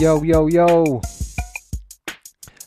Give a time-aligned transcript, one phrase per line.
[0.00, 1.00] Yo, yo, yo.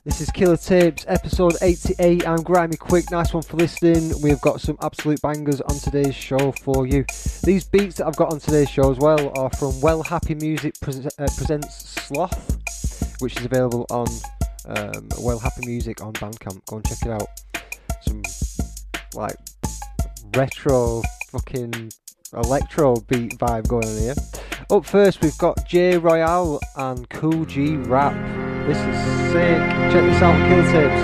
[0.05, 2.25] This is Killer Tapes, episode 88.
[2.25, 3.11] I'm Grimy Quick.
[3.11, 4.13] Nice one for listening.
[4.21, 7.03] We've got some absolute bangers on today's show for you.
[7.43, 10.75] These beats that I've got on today's show as well are from Well Happy Music
[10.79, 14.07] Pre- uh, Presents Sloth, which is available on
[14.67, 16.65] um, Well Happy Music on Bandcamp.
[16.67, 17.27] Go and check it out.
[18.03, 18.23] Some
[19.15, 19.35] like
[20.33, 21.01] retro
[21.31, 21.91] fucking
[22.31, 24.15] electro beat vibe going on here.
[24.69, 28.13] Up first, we've got Jay Royale and Kool G Rap.
[28.67, 29.59] This is sick.
[29.93, 31.01] Check this out Kill Tips.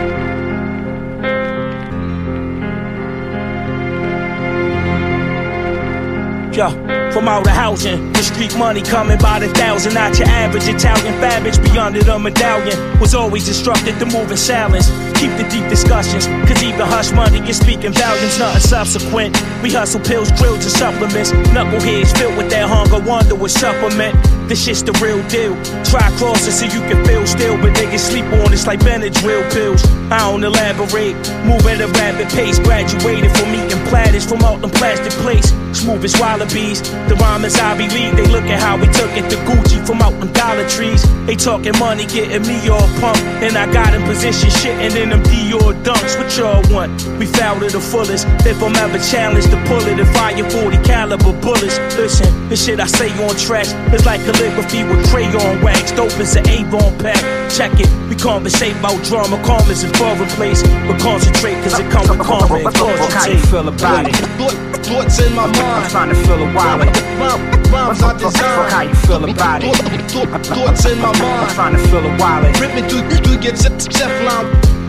[6.58, 6.68] Yo,
[7.14, 9.94] from out of housing, the street money coming by the thousand.
[9.94, 12.76] Not your average Italian fabrics be under the medallion.
[13.00, 14.90] Was always instructed to move in silence.
[15.14, 19.38] Keep the deep discussions, cause even hush money is speaking volumes, nothing subsequent.
[19.62, 21.32] We hustle pills, drills, and supplements.
[21.54, 24.18] Knuckleheads filled with that hunger, wonder what supplement.
[24.50, 25.54] This shit's the real deal.
[25.86, 29.86] Try crossing so you can feel still, but niggas sleep on it's like Benadryl pills.
[30.12, 32.58] I don't elaborate, move at a rapid pace.
[32.60, 35.54] Graduated from eating platters from out them plastic plates.
[35.74, 36.82] Smooth as wallabies.
[37.10, 38.16] The rhyme is Ivy League.
[38.16, 41.04] They look at how we took it to Gucci from out them Dollar Trees.
[41.26, 43.22] They talking money, getting me all pumped.
[43.42, 46.18] And I got in position, shitting in them Dior dunks.
[46.18, 46.92] What y'all want?
[47.18, 48.28] We foul to the fullest.
[48.46, 51.78] If I'm ever challenged to pull it and fire 40 caliber bullets.
[51.98, 55.92] Listen, this shit I say on tracks is like calligraphy with crayon wax.
[55.92, 57.20] Dope as an Avon pack.
[57.52, 57.90] Check it.
[58.10, 60.62] We conversate about drama, calm is in foreign place.
[60.62, 64.74] But concentrate, cause it come with karma and How you feel about it?
[64.84, 65.90] Thoughts in my I'm mind.
[65.92, 66.90] trying to feel a wallet.
[67.20, 69.76] Rhyme- Rhymes I Fuck how you feel about it?
[69.76, 71.24] Thought- thought- Thoughts in my mind.
[71.24, 71.56] I'm mind.
[71.56, 72.60] trying to feel a wallet.
[72.60, 74.46] Rip me through, through get Teflon.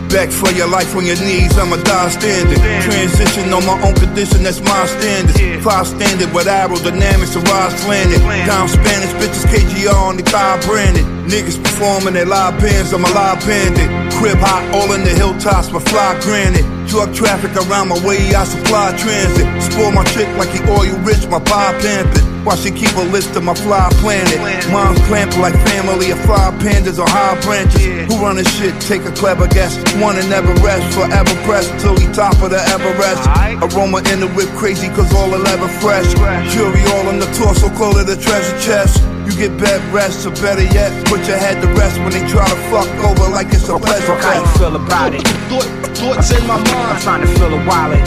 [0.09, 2.61] Back for your life on your knees, I'ma die standing.
[2.81, 5.35] Transition on my own condition, that's my standard.
[5.63, 8.21] Five standard with aerodynamics, a rise landed.
[8.45, 11.05] Down Spanish, bitches KGR on the car branded.
[11.25, 13.89] Niggas performing at live bands, I'm a live bandit.
[14.13, 16.65] Crib hot, all in the hilltops, my fly granted.
[16.85, 19.49] Drug traffic around my way, I supply transit.
[19.73, 22.21] Spoil my chick like he oil you rich, my vibe pampered.
[22.45, 24.37] Why she keep a list of my fly planet?
[24.69, 28.05] Mom's clamp like family of fly pandas on high branches.
[28.05, 28.79] Who run this shit?
[28.81, 29.81] Take a clever guess.
[29.97, 33.25] One and never rest, forever pressed till he top of the Everest.
[33.65, 36.05] Aroma in the whip crazy cause all the leather fresh.
[36.53, 39.01] Jury all on the torso, call it a treasure chest.
[39.25, 42.47] You get bed rest, or better yet, put your head to rest when they try
[42.47, 45.27] to fuck over like it's a pleasure Fuck how you feel about it?
[45.49, 47.01] Thought- Thoughts in my I'm mind.
[47.01, 48.01] trying to feel a wallet.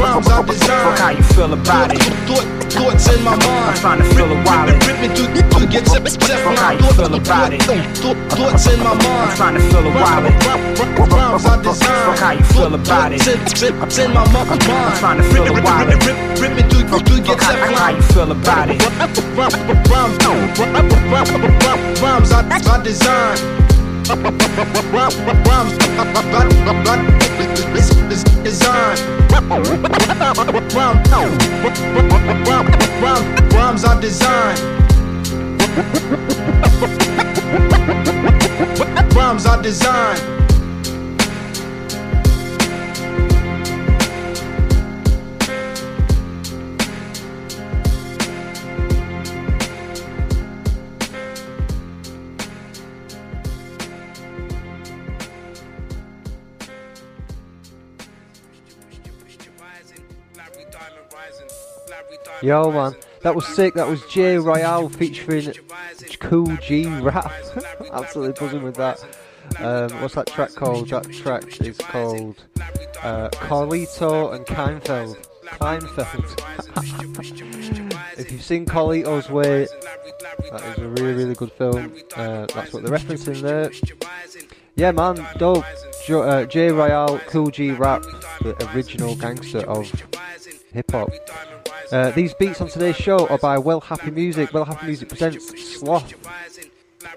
[0.00, 1.16] Rhymes I Fuck how design.
[1.16, 2.00] you feel about it?
[2.26, 3.70] Thought- thoughts in my mind.
[3.70, 4.66] I'm trying to feel a while.
[4.66, 7.62] Ripping through the gets up step on how you feel about it.
[7.62, 9.06] Thoughts in my mind.
[9.06, 10.22] I'm trying to feel a while.
[11.10, 12.04] Rhymes I design.
[12.04, 13.20] From how you feel about it.
[13.22, 13.62] Zips
[13.98, 14.50] in my mind.
[14.50, 14.58] I'm
[14.98, 15.86] trying to feel a while.
[16.40, 18.80] Ripping through the gets up how you feel about it.
[22.00, 23.69] Rhymes I design.
[33.52, 34.58] Rhymes are designed.
[39.14, 40.49] Rhymes are designed.
[62.42, 62.94] Yo, man.
[63.22, 63.74] That was sick.
[63.74, 65.52] That was Jay Royale featuring
[66.20, 67.30] Kool G Rap.
[67.92, 69.02] Absolutely buzzing with that.
[69.58, 70.88] Um, what's that track called?
[70.88, 72.42] That track is called
[73.02, 75.18] uh, Carlito and Kleinfeld.
[75.44, 76.18] Kleinfeld.
[78.18, 79.66] if you've seen Carlito's Way,
[80.50, 81.94] that is a really, really good film.
[82.16, 83.70] Uh, that's what they're referencing there.
[84.76, 85.64] Yeah, man, dope.
[86.06, 88.02] Jo- uh, Jay Royale, Kool G Rap,
[88.40, 89.92] the original gangster of
[90.72, 91.10] hip hop.
[91.92, 94.52] Uh, these beats on today's show are by Well Happy Music.
[94.52, 96.12] Well Happy Music presents Sloth.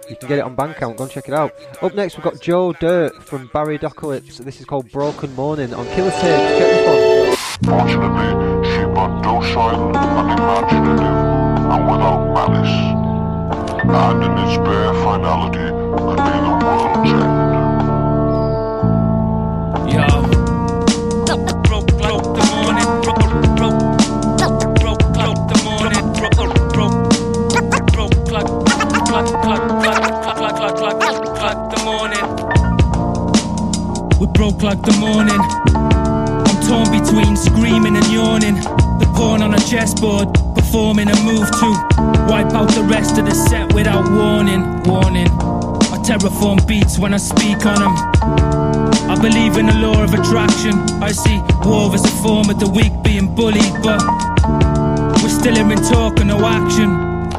[0.10, 0.98] You can get it on Bandcamp.
[0.98, 1.54] Go and check it out.
[1.82, 4.38] Up next, we've got Joe Dirt from Barry Docalypse.
[4.38, 6.22] This is called Broken Morning on Killer Tapes.
[6.24, 7.36] Check this one.
[7.70, 8.26] Fortunately,
[8.72, 11.00] she but docile, unimaginative,
[11.72, 12.76] and without malice.
[13.86, 15.70] And in its bare finality
[16.00, 17.14] could be the world's
[19.84, 20.14] end.
[20.18, 20.23] Yo.
[34.44, 35.40] Like the morning.
[35.74, 38.56] I'm torn between screaming and yawning.
[39.00, 41.70] The pawn on a chessboard, performing a move to
[42.28, 44.84] wipe out the rest of the set without warning.
[44.84, 45.28] Warning.
[45.92, 47.96] I terraform beats when I speak on them.
[49.10, 50.76] I believe in the law of attraction.
[51.02, 54.04] I see war as a form of the weak being bullied, but
[55.24, 56.92] we're still in talk and no action.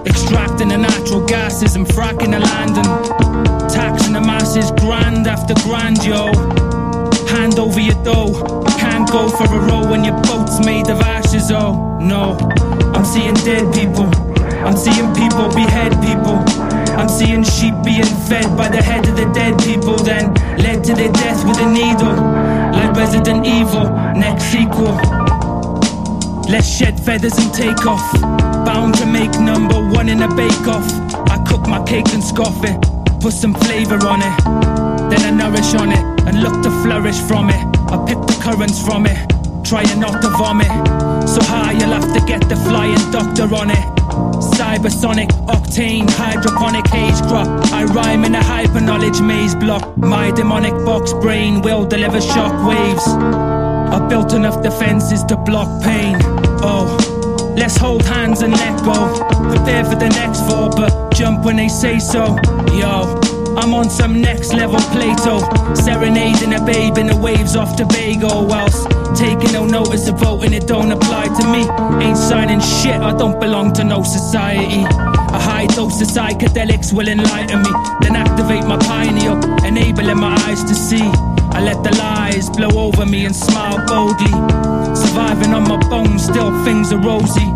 [0.07, 6.03] Extracting the natural gases and fracking the land and taxing the masses grand after grand,
[6.03, 6.64] yo.
[7.35, 8.65] Hand over your dough.
[8.79, 12.39] Can't go for a row when your boat's made of ashes, oh no.
[12.95, 14.07] I'm seeing dead people.
[14.65, 16.39] I'm seeing people behead people.
[16.97, 20.33] I'm seeing sheep being fed by the head of the dead people, then
[20.63, 22.15] led to their death with a needle.
[22.73, 24.95] Like Resident Evil, next sequel.
[26.49, 28.13] Let's shed feathers and take off.
[28.65, 30.89] Bound to make number one in a bake off.
[31.29, 32.94] I cook my cake and scoff it.
[33.25, 34.37] Put some flavor on it.
[35.09, 37.65] Then I nourish on it and look to flourish from it.
[37.89, 39.17] I pick the currents from it.
[39.65, 40.69] Trying not to vomit.
[41.27, 43.85] So high you'll have to get the flying doctor on it.
[44.59, 47.49] Cybersonic, octane, hydroponic haze crop.
[47.73, 49.97] I rhyme in a hyper knowledge maze block.
[49.97, 53.09] My demonic box brain will deliver shock waves.
[53.09, 56.19] I built enough defenses to block pain.
[56.61, 56.99] Oh,
[57.65, 58.93] let's hold hands and let go.
[59.49, 62.37] Prepare for the next fall, but jump when they say so.
[62.77, 63.19] Yo,
[63.57, 65.39] I'm on some next level Plato.
[65.75, 70.67] Serenading a babe in the waves off Tobago, whilst taking no notice of voting, it
[70.67, 71.63] don't apply to me.
[72.05, 74.83] Ain't signing shit, I don't belong to no society.
[75.39, 77.71] A high dose of psychedelics will enlighten me,
[78.03, 81.34] then activate my pineal, enabling my eyes to see.
[81.53, 84.33] I let the lies blow over me and smile boldly.
[84.95, 87.49] Surviving on my bones, still things are rosy.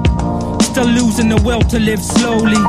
[0.64, 2.62] Still losing the will to live slowly.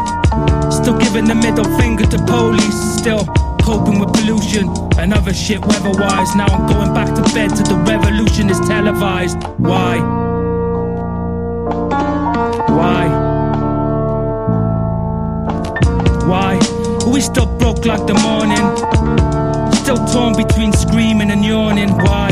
[0.72, 2.80] Still giving the middle finger to police.
[2.98, 3.26] Still
[3.62, 6.36] coping with pollution and other shit weather-wise.
[6.36, 9.38] Now I'm going back to bed till the revolution is televised.
[9.58, 10.00] Why?
[12.80, 13.08] Why?
[16.26, 16.60] Why?
[17.12, 19.39] We still broke like the morning?
[19.90, 21.90] Still torn between screaming and yawning.
[21.90, 22.30] Why?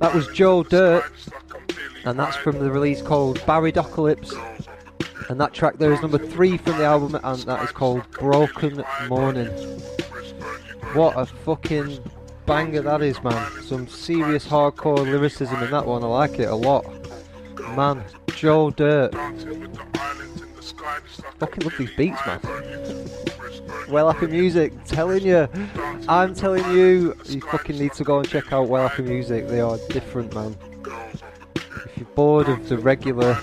[0.00, 1.04] That was Joe Dirt,
[2.08, 4.32] and that's from the release called Barry Docalypse.
[5.28, 8.82] And that track there is number three from the album, and that is called Broken
[9.08, 9.48] Morning.
[10.94, 12.02] What a fucking
[12.46, 13.62] banger that is, man.
[13.62, 16.02] Some serious hardcore lyricism in that one.
[16.02, 16.86] I like it a lot.
[17.76, 18.02] Man,
[18.34, 19.14] Joe Dirt.
[21.38, 22.40] Fucking love these beats, man.
[23.88, 25.48] Well Happy Music, telling you.
[26.08, 29.48] I'm telling you, you fucking need to go and check out Well Happy Music.
[29.48, 30.54] They are different, man.
[32.18, 33.38] Bored of the regular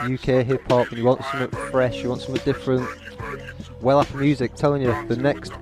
[0.00, 2.88] UK hip hop and you want something fresh, you want something different,
[3.82, 5.52] Well Happy Music, telling you, the next,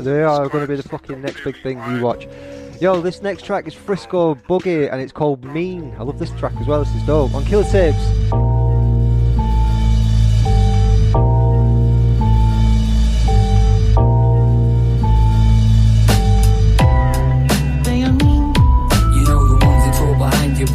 [0.00, 2.26] they are going to be the fucking next big thing you watch.
[2.80, 5.94] Yo, this next track is Frisco Boogie and it's called Mean.
[5.96, 7.32] I love this track as well, this is dope.
[7.32, 8.44] On Killer Tapes.
[20.64, 20.66] You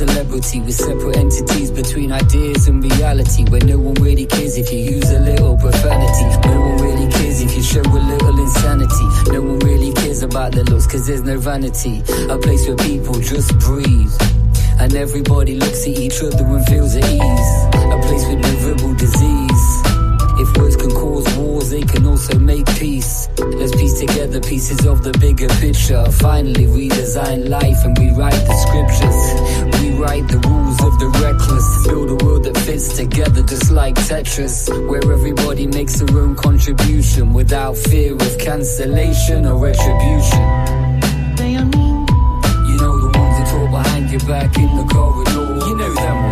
[0.00, 3.44] celebrity with separate entities between ideas and reality.
[3.50, 6.26] Where no one really cares if you use a little profanity.
[6.48, 9.06] No one really cares if you show a little insanity.
[9.34, 12.00] No one really cares about their looks cause there's no vanity.
[12.30, 14.14] A place where people just breathe.
[14.80, 17.50] And everybody looks at each other and feels at ease.
[17.94, 19.66] A place with no verbal disease.
[20.42, 21.28] If words can cause
[21.70, 23.28] they can also make peace.
[23.38, 26.04] Let's piece together pieces of the bigger picture.
[26.10, 29.20] Finally, redesign life and rewrite the scriptures.
[29.80, 31.86] Rewrite the rules of the reckless.
[31.86, 34.68] Build a world that fits together just like Tetris.
[34.88, 40.42] Where everybody makes their own contribution without fear of cancellation or retribution.
[42.68, 45.66] You know the ones that talk behind your back in the corridor.
[45.66, 46.29] You know them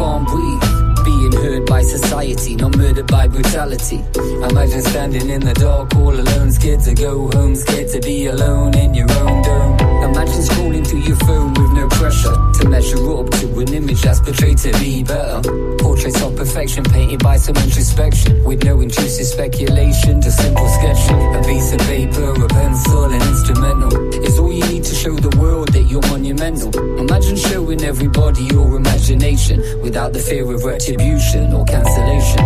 [0.00, 1.04] can't breathe.
[1.04, 4.02] Being heard by society, not murdered by brutality.
[4.48, 8.74] Imagine standing in the dark all alone, scared to go home, scared to be alone
[8.78, 9.79] in your own dome.
[10.02, 14.20] Imagine scrolling through your phone with no pressure to measure up to an image that's
[14.20, 15.40] portrayed to be better.
[15.78, 21.36] Portraits of perfection painted by some introspection, with no intrusive speculation, just simple sketching.
[21.36, 25.36] A piece of paper, a pencil, an instrumental is all you need to show the
[25.38, 26.70] world that you're monumental.
[26.98, 32.40] Imagine showing everybody your imagination without the fear of retribution or cancellation.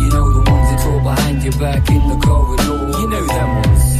[0.00, 2.98] You know the ones that talk behind your back in the corridor.
[3.00, 3.95] You know them ones.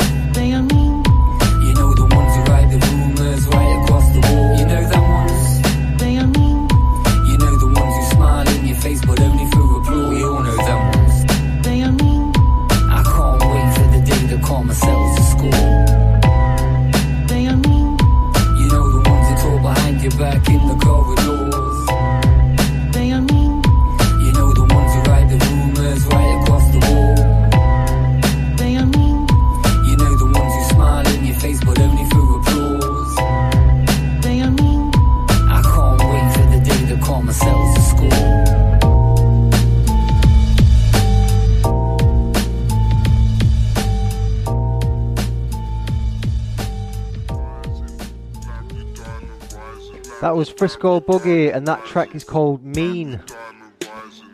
[50.36, 53.22] Was Frisco Boogie, and that track is called Mean.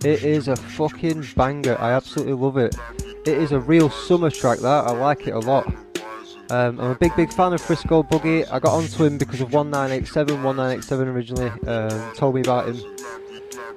[0.05, 1.81] It is a fucking banger.
[1.81, 2.75] I absolutely love it.
[3.25, 4.59] It is a real summer track.
[4.59, 5.65] That I like it a lot.
[6.51, 8.51] Um, I'm a big, big fan of Frisco Boogie.
[8.51, 10.43] I got onto him because of 1987.
[10.43, 12.83] 1987 originally um, told me about him.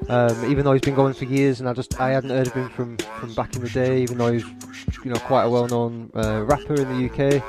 [0.10, 2.54] Um, even though he's been going for years, and I just I hadn't heard of
[2.54, 4.02] him from, from back in the day.
[4.02, 4.46] Even though he's
[5.04, 7.44] you know quite a well-known uh, rapper in the UK,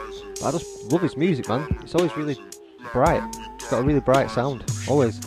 [0.44, 1.66] I just love his music, man.
[1.80, 2.36] It's always really
[2.96, 3.22] bright.
[3.56, 5.20] It's got a really bright sound, always.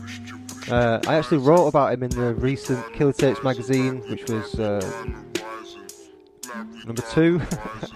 [0.71, 4.81] Uh, I actually wrote about him in the recent Killer Tapes magazine, which was uh,
[6.83, 7.39] number two,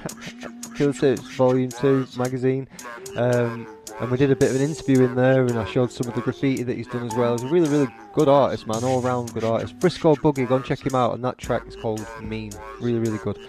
[0.75, 2.67] Killer Tapes Volume Two magazine,
[3.15, 3.65] um,
[3.99, 6.13] and we did a bit of an interview in there, and I showed some of
[6.13, 7.31] the graffiti that he's done as well.
[7.31, 9.73] He's a really, really good artist, man, all-round good artist.
[9.81, 13.17] Frisco Boogie, go and check him out, and that track is called Mean, really, really
[13.17, 13.39] good.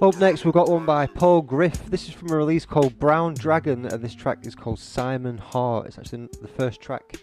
[0.00, 1.86] Up next, we've got one by Paul Griff.
[1.86, 5.86] This is from a release called Brown Dragon, and this track is called Simon Hart.
[5.86, 7.20] It's actually the first track,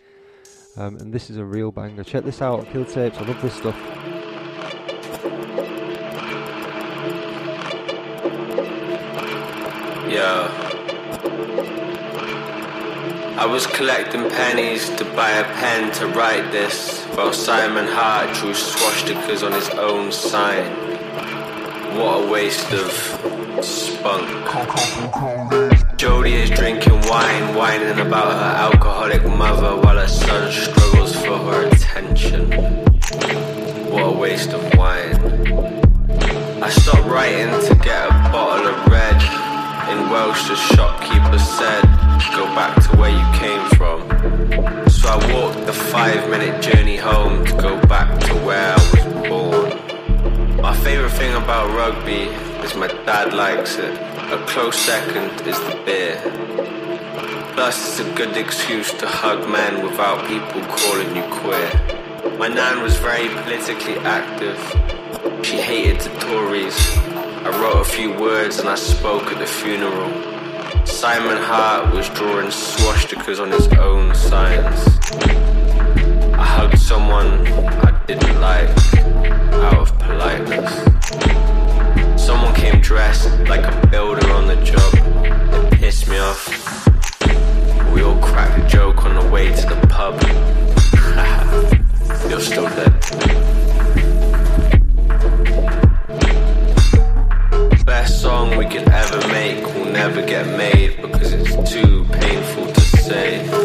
[0.77, 2.05] um, and this is a real banger.
[2.05, 3.17] Check this out, Kill Tapes.
[3.17, 3.75] I love this stuff.
[10.09, 10.47] Yeah.
[13.37, 18.51] I was collecting pennies to buy a pen to write this, while Simon Hart drew
[18.51, 20.98] swastikas on his own sign.
[21.97, 22.91] What a waste of
[23.63, 24.27] spunk.
[25.97, 31.67] Jodie is drinking wine, whining about her alcoholic mother while her son struggles for her
[31.67, 32.51] attention.
[33.91, 35.15] What a waste of wine.
[36.61, 39.21] I stopped writing to get a bottle of red.
[39.89, 41.83] In Welsh, the shopkeeper said,
[42.35, 43.99] Go back to where you came from.
[44.89, 49.27] So I walked the five minute journey home to go back to where I was
[49.27, 49.68] born.
[50.69, 52.29] My favourite thing about rugby
[52.63, 53.91] is my dad likes it.
[54.31, 56.21] A close second is the beer.
[57.55, 62.37] Plus, it's a good excuse to hug men without people calling you queer.
[62.37, 64.59] My nan was very politically active.
[65.43, 66.77] She hated the Tories.
[67.47, 70.11] I wrote a few words and I spoke at the funeral.
[70.85, 75.58] Simon Hart was drawing swastikas on his own signs.
[76.77, 78.69] Someone I didn't like
[79.63, 80.71] out of politeness.
[82.21, 84.93] Someone came dressed like a builder on the job.
[85.73, 86.47] It pissed me off.
[87.93, 90.19] We all cracked a joke on the way to the pub.
[92.29, 92.93] You're still dead.
[97.85, 102.81] Best song we could ever make will never get made because it's too painful to
[102.81, 103.58] say.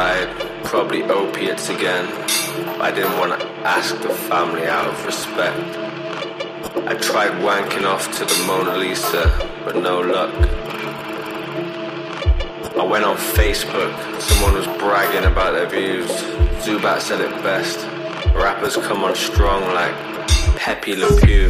[0.00, 0.30] Died,
[0.64, 2.06] probably opiates again.
[2.86, 5.60] I didn't want to ask the family out of respect.
[6.90, 9.24] I tried wanking off to the Mona Lisa,
[9.62, 10.32] but no luck.
[12.82, 13.94] I went on Facebook,
[14.28, 16.10] someone was bragging about their views.
[16.64, 17.78] Zubat said it best.
[18.44, 19.96] Rappers come on strong like
[20.62, 21.48] Pepe Le Pew.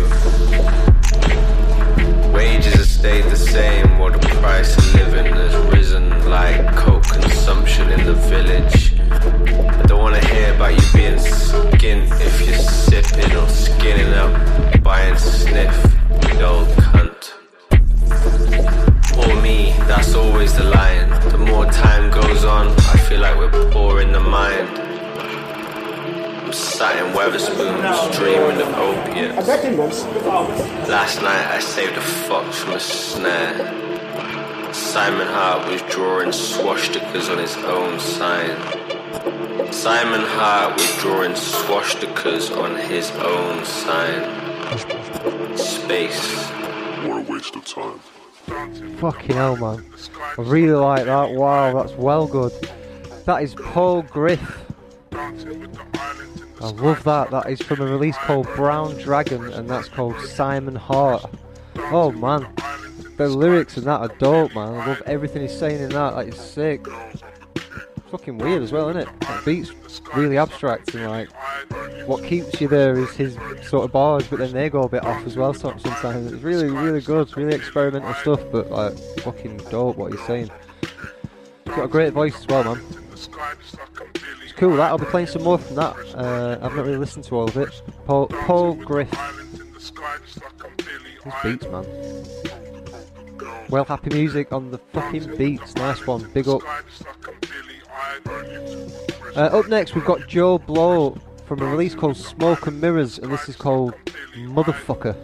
[2.34, 5.89] Wages have stayed the same while the price of living has risen
[6.30, 8.94] like coke consumption in the village.
[9.10, 14.32] I don't wanna hear about you being skint if you're sipping or skinning up,
[14.84, 15.74] buying sniff,
[16.28, 17.32] you old cunt.
[19.12, 21.10] Poor me, that's always the line.
[21.30, 24.68] The more time goes on, I feel like we're poor in the mind.
[26.44, 29.48] I'm sat in Wetherspoons, dreaming of opiates.
[30.88, 33.90] Last night I saved a fox from a snare.
[34.72, 38.56] Simon Hart was drawing swastikas on his own sign.
[39.72, 45.56] Simon Hart was drawing swastikas on his own sign.
[45.56, 46.34] Space.
[47.04, 47.98] What a waste of time.
[48.98, 49.84] Fucking hell, man.
[50.38, 51.32] I really like that.
[51.32, 52.52] Wow, that's well good.
[53.24, 54.64] That is Paul Griff.
[55.12, 57.30] I love that.
[57.30, 61.24] That is from a release called Brown Dragon, and that's called Simon Hart.
[61.92, 62.46] Oh man,
[63.28, 64.74] the lyrics in that are dope, man.
[64.74, 66.14] I love everything he's saying in that.
[66.14, 66.86] That is sick.
[68.10, 69.20] Fucking weird as well, isn't it?
[69.20, 69.72] That beat's
[70.14, 71.28] really abstract and like
[72.06, 75.04] what keeps you there is his sort of bars, but then they go a bit
[75.04, 76.32] off as well sometimes.
[76.32, 77.28] It's really, really good.
[77.28, 80.50] It's really experimental stuff, but like fucking dope what he's saying.
[81.64, 82.82] He's got a great voice as well, man.
[83.12, 83.28] It's
[84.56, 84.76] cool.
[84.76, 85.96] That I'll be playing some more from that.
[86.14, 87.82] Uh, I've not really listened to all of it.
[88.06, 89.10] Paul, Paul Griff.
[91.22, 91.84] His beats, man.
[93.68, 95.74] Well, happy music on the fucking beats.
[95.76, 96.30] Nice one.
[96.32, 96.62] Big up.
[99.36, 101.16] Uh, up next, we've got Joe Blow
[101.46, 103.94] from a release called Smoke and Mirrors, and this is called
[104.36, 105.16] Motherfucker.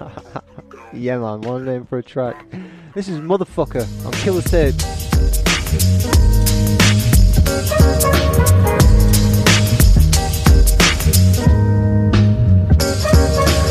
[0.92, 2.46] yeah, man, what a name for a track.
[2.94, 4.84] This is Motherfucker on Killer Tapes.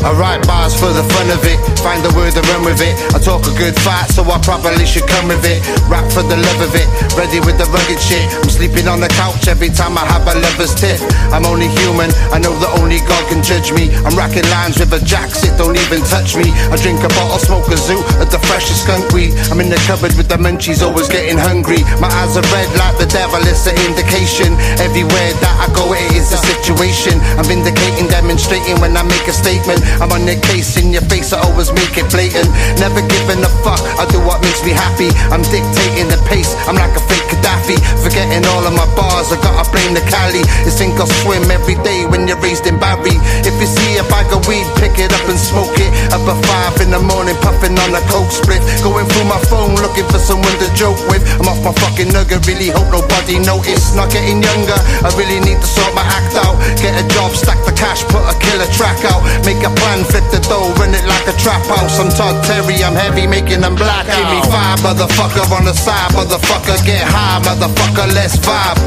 [0.04, 2.96] I write bars for the fun of it, find the word and run with it.
[3.12, 5.60] I talk a good fight, so I probably should come with it.
[5.84, 8.24] Rap for the love of it, ready with the rugged shit.
[8.40, 11.04] I'm sleeping on the couch every time I have a lover's tiff.
[11.28, 13.92] I'm only human, I know that only God can judge me.
[14.08, 16.48] I'm racking lines with a jacks, it don't even touch me.
[16.72, 19.36] I drink a bottle, smoke a zoo at the freshest skunk weed.
[19.52, 21.84] I'm in the cupboard with the munchies, always getting hungry.
[22.00, 24.56] My eyes are red like the devil, it's an indication.
[24.80, 27.20] Everywhere that I go, it is a situation.
[27.36, 29.84] I'm vindicating, demonstrating when I make a statement.
[30.00, 32.48] I'm on your case, in your face, I always make it blatant.
[32.78, 35.10] Never giving a fuck, I do what makes me happy.
[35.34, 37.76] I'm dictating the pace, I'm like a fake Gaddafi.
[38.02, 40.42] Forgetting all of my bars, I gotta blame the Cali.
[40.66, 43.16] It's sink or swim every day when you're raised in Barry.
[43.46, 45.90] If you see a bag of weed, pick it up and smoke it.
[46.12, 48.60] Up at five in the morning, puffing on a coke split.
[48.82, 51.22] Going through my phone, looking for someone to joke with.
[51.40, 53.96] I'm off my fucking nugget, really hope nobody noticed.
[53.96, 56.58] Not getting younger, I really need to sort my act out.
[56.78, 59.24] Get a job, stack the cash, put a killer track out.
[59.48, 61.98] Make a plan, flip the dough, run it like a trap house.
[61.98, 64.06] I'm Todd Terry, I'm heavy, making them black.
[64.06, 68.78] Give me five, motherfucker, on the side, motherfucker, get high, motherfucker, let's vibe.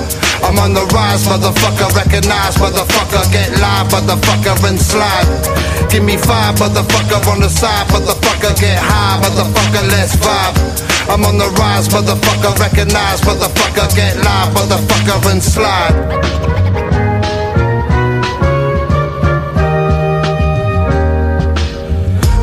[0.46, 5.28] I'm on the rise, motherfucker, recognize, motherfucker, get live, motherfucker, and slide.
[5.90, 10.56] Give me five, motherfucker, on the side, motherfucker, get high, motherfucker, let's vibe.
[11.10, 16.97] I'm on the rise, motherfucker, recognize, motherfucker, get live, motherfucker, and slide.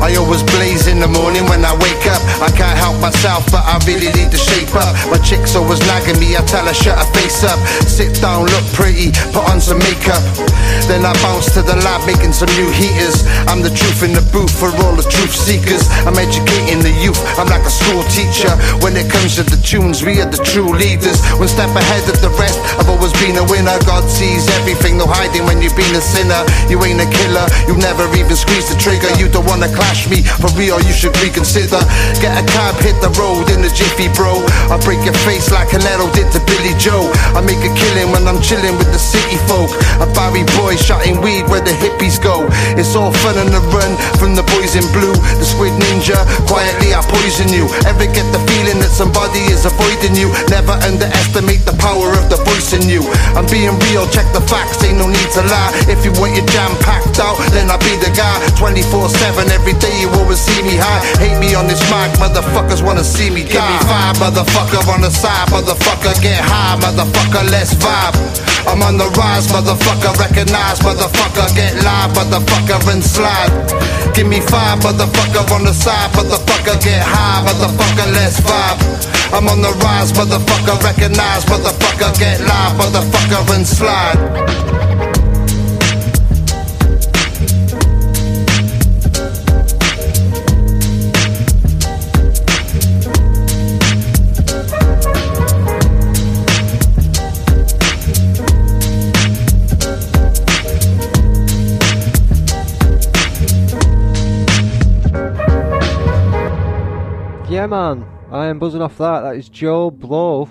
[0.05, 2.21] I always blaze in the morning when I wake up.
[2.37, 4.93] I can't help myself, but I really need to shape up.
[5.09, 7.57] My chick's always nagging me, I tell her shut her face up.
[7.89, 10.21] Sit down, look pretty, put on some makeup.
[10.85, 13.25] Then I bounce to the lab, making some new heaters.
[13.49, 15.89] I'm the truth in the booth for all the truth seekers.
[16.05, 18.53] I'm educating the youth, I'm like a school teacher.
[18.85, 21.17] When it comes to the tunes, we are the true leaders.
[21.41, 23.73] One step ahead of the rest, I've always been a winner.
[23.89, 26.45] God sees everything, no hiding when you've been a sinner.
[26.69, 29.09] You ain't a killer, you never even squeeze the trigger.
[29.17, 31.79] You don't wanna clash me, for real, you should reconsider.
[32.19, 34.43] Get a cab, hit the road in the jiffy, bro.
[34.67, 37.07] I break your face like Canelo did to Billy Joe.
[37.31, 39.71] I make a killing when I'm chilling with the city folk.
[40.03, 42.47] A Barry boy shotting weed where the hippies go.
[42.75, 45.15] It's all fun on the run from the boys in blue.
[45.39, 46.17] The squid ninja,
[46.49, 47.69] quietly I poison you.
[47.85, 50.33] Ever get the feeling that somebody is avoiding you?
[50.49, 53.05] Never underestimate the power of the voice in you.
[53.37, 55.71] I'm being real, check the facts, ain't no need to lie.
[55.85, 58.33] If you want your jam packed out, then I'll be the guy.
[58.57, 61.01] 24 7 every day, you always see me high.
[61.19, 63.53] Hate me on this mic, motherfuckers wanna see me die.
[63.53, 68.15] Give me five, motherfucker on the side, motherfucker get high, motherfucker let's vibe.
[68.67, 73.53] I'm on the rise, motherfucker recognize, motherfucker get live, motherfucker and slide.
[74.13, 78.79] Give me five, motherfucker on the side, motherfucker get high, motherfucker let's vibe.
[79.33, 84.84] I'm on the rise, motherfucker recognize, motherfucker get live, motherfucker and slide.
[107.65, 108.07] Yeah, man.
[108.29, 109.21] I am buzzing off that.
[109.21, 110.47] That is Joe Blow,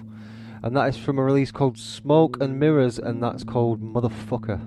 [0.64, 4.60] and that is from a release called Smoke and Mirrors, and that's called Motherfucker.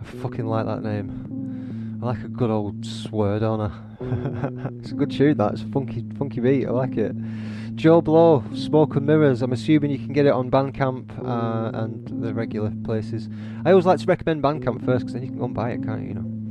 [0.00, 1.98] I fucking like that name.
[2.00, 3.72] I like a good old swear, don't I?
[4.78, 5.38] it's a good tune.
[5.38, 6.68] That it's a funky, funky beat.
[6.68, 7.16] I like it.
[7.74, 9.42] Joe Blow, Smoke and Mirrors.
[9.42, 13.28] I'm assuming you can get it on Bandcamp uh, and the regular places.
[13.64, 15.82] I always like to recommend Bandcamp first because then you can go and buy it,
[15.82, 16.08] can't you?
[16.10, 16.41] You know.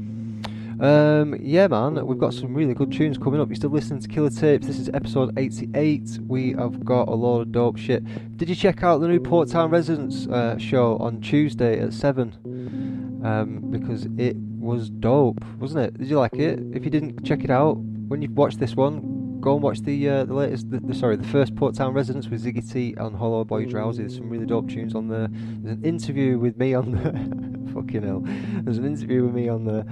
[0.81, 3.49] Um, yeah, man, we've got some really good tunes coming up.
[3.49, 4.65] You're still listening to Killer Tapes.
[4.65, 6.17] This is episode 88.
[6.27, 8.03] We have got a lot of dope shit.
[8.35, 13.21] Did you check out the new Port Town Residents uh, show on Tuesday at 7?
[13.23, 15.99] Um, because it was dope, wasn't it?
[15.99, 16.59] Did you like it?
[16.73, 20.07] If you didn't check it out, when you've watched this one, go and watch the
[20.07, 23.15] uh, the latest, the, the, sorry, the first Port Town Residents with Ziggy T and
[23.15, 24.03] Hollow Boy Drowsy.
[24.03, 25.27] There's some really dope tunes on there.
[25.31, 28.21] There's an interview with me on the fucking hell.
[28.63, 29.85] There's an interview with me on there.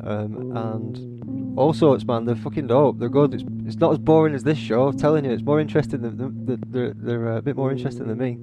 [0.00, 2.24] Um, and all sorts, man.
[2.24, 2.98] They're fucking dope.
[2.98, 3.34] They're good.
[3.34, 4.88] It's, it's not as boring as this show.
[4.88, 8.38] I'm telling you, it's more interesting than they're, they're a bit more interesting than me.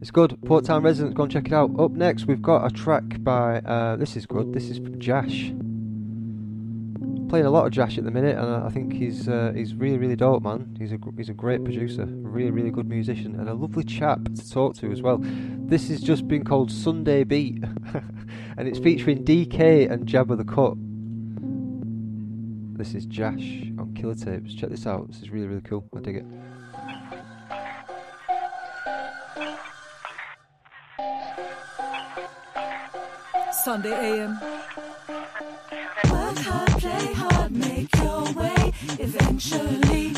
[0.00, 0.38] It's good.
[0.44, 1.70] Port Town residents, go and check it out.
[1.78, 3.58] Up next, we've got a track by.
[3.58, 4.52] Uh, this is good.
[4.52, 5.52] This is from Jash.
[7.28, 9.98] Playing a lot of Jash at the minute, and I think he's uh, he's really
[9.98, 10.76] really dope, man.
[10.78, 14.50] He's a he's a great producer, really really good musician, and a lovely chap to
[14.50, 15.18] talk to as well.
[15.20, 17.64] This has just been called Sunday Beat,
[18.56, 20.74] and it's featuring DK and Jabba the Cut.
[22.78, 24.54] This is Jash on Killer Tapes.
[24.54, 25.08] Check this out.
[25.08, 25.84] This is really really cool.
[25.96, 26.26] I dig it.
[33.64, 34.55] Sunday AM.
[36.36, 40.12] Work hard, play hard, make your way eventually.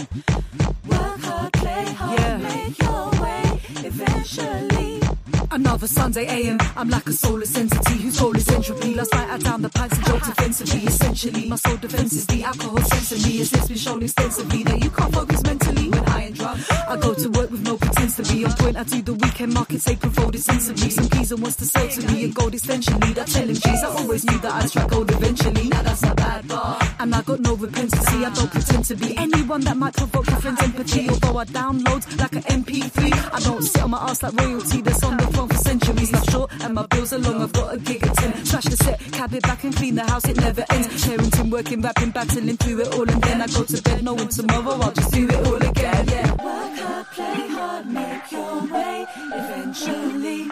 [0.88, 2.36] Work hard, play hard, yeah.
[2.38, 5.07] make your way eventually.
[5.50, 8.94] Another Sunday AM, I'm like a soulless entity whose goal is entropy.
[8.94, 10.80] Last night I down the pipes and joked offensively.
[10.80, 13.40] Essentially, my sole defense is the alcohol sense me.
[13.40, 16.60] As it's been shown extensively that you can't focus mentally when I ain't drunk.
[16.88, 18.76] I go to work with no pretense to be on point.
[18.76, 20.90] I do the weekend market, say provoted sensibly.
[20.90, 23.18] Some geezer wants to sell to me a gold extension lead.
[23.18, 25.68] I tell him, I always knew that I'd strike gold eventually.
[25.68, 26.78] Now that's a bad bar.
[27.00, 30.40] And I got no repentancy, I don't pretend to be anyone that might provoke your
[30.40, 31.08] friend's empathy.
[31.08, 35.02] Although I download like an MP3, I don't sit on my ass like royalty that's
[35.02, 36.10] on the for centuries.
[36.10, 38.32] Not short, and my bills are long, I've got a gig at 10.
[38.44, 40.88] Trash the set, cab it back and clean the house, it never ends.
[41.04, 44.80] Parenting, working, rapping, battling through it all, and then I go to bed knowing tomorrow
[44.80, 46.08] I'll just do it all again.
[46.08, 46.30] Yeah.
[46.32, 49.06] Work hard, play hard, make your way
[49.40, 50.50] eventually.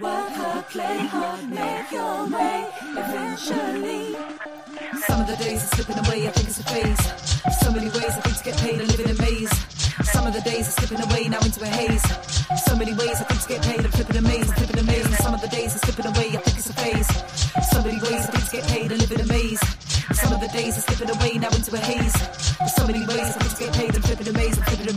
[0.00, 4.16] Work hard, play hard, make your way eventually.
[5.06, 7.58] Some of the days are slipping away, I think it's a phase.
[7.60, 9.17] So many ways I think to get paid and live in a maze.
[9.17, 9.17] Some
[10.28, 12.02] of the days are slipping away, now into a haze.
[12.64, 14.82] So many ways I think to get paid, I'm flipping a maze, I'm flipping a
[14.82, 15.06] maze.
[15.06, 17.08] And some of the days are slipping away, I think it's a phase.
[17.72, 19.60] So many ways I think to get paid I live in a maze.
[20.12, 22.12] Some of the days are slipping away, now into a haze.
[22.58, 24.88] There's so many ways I think to get paid, I'm flipping a maze, I'm flipping
[24.88, 24.92] a.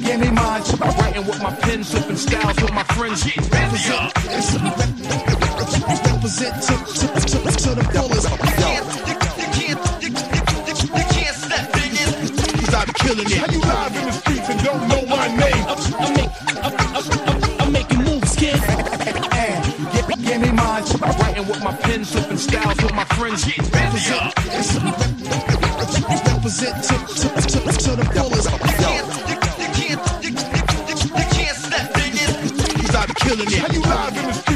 [0.00, 0.28] Give, me.
[0.80, 3.24] Writing with my pen, flipping styles with my friends.
[3.52, 5.29] Represent,
[6.20, 8.28] represent to, to, to, to the fullest.
[12.60, 13.38] Cause I'm killing it.
[13.40, 15.64] How you live in the streets and don't know my name?
[15.64, 16.28] I'm, make,
[16.60, 18.60] I'm, I'm, I'm making moves, kid.
[19.92, 20.84] Give, give me mine.
[21.00, 23.46] Writing with my pen, flipping styles with my friends.
[23.46, 24.36] Represent,
[26.28, 28.48] represent to, to, to, to the fullest.
[28.50, 28.86] Cause
[32.94, 33.58] I'm killing it.
[33.58, 34.49] How you live in the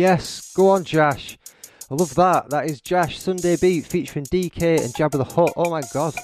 [0.00, 1.36] Yes, go on, Jash.
[1.90, 2.48] I love that.
[2.48, 5.52] That is Jash Sunday Beat featuring DK and Jabba the Hutt.
[5.56, 6.14] Oh my god.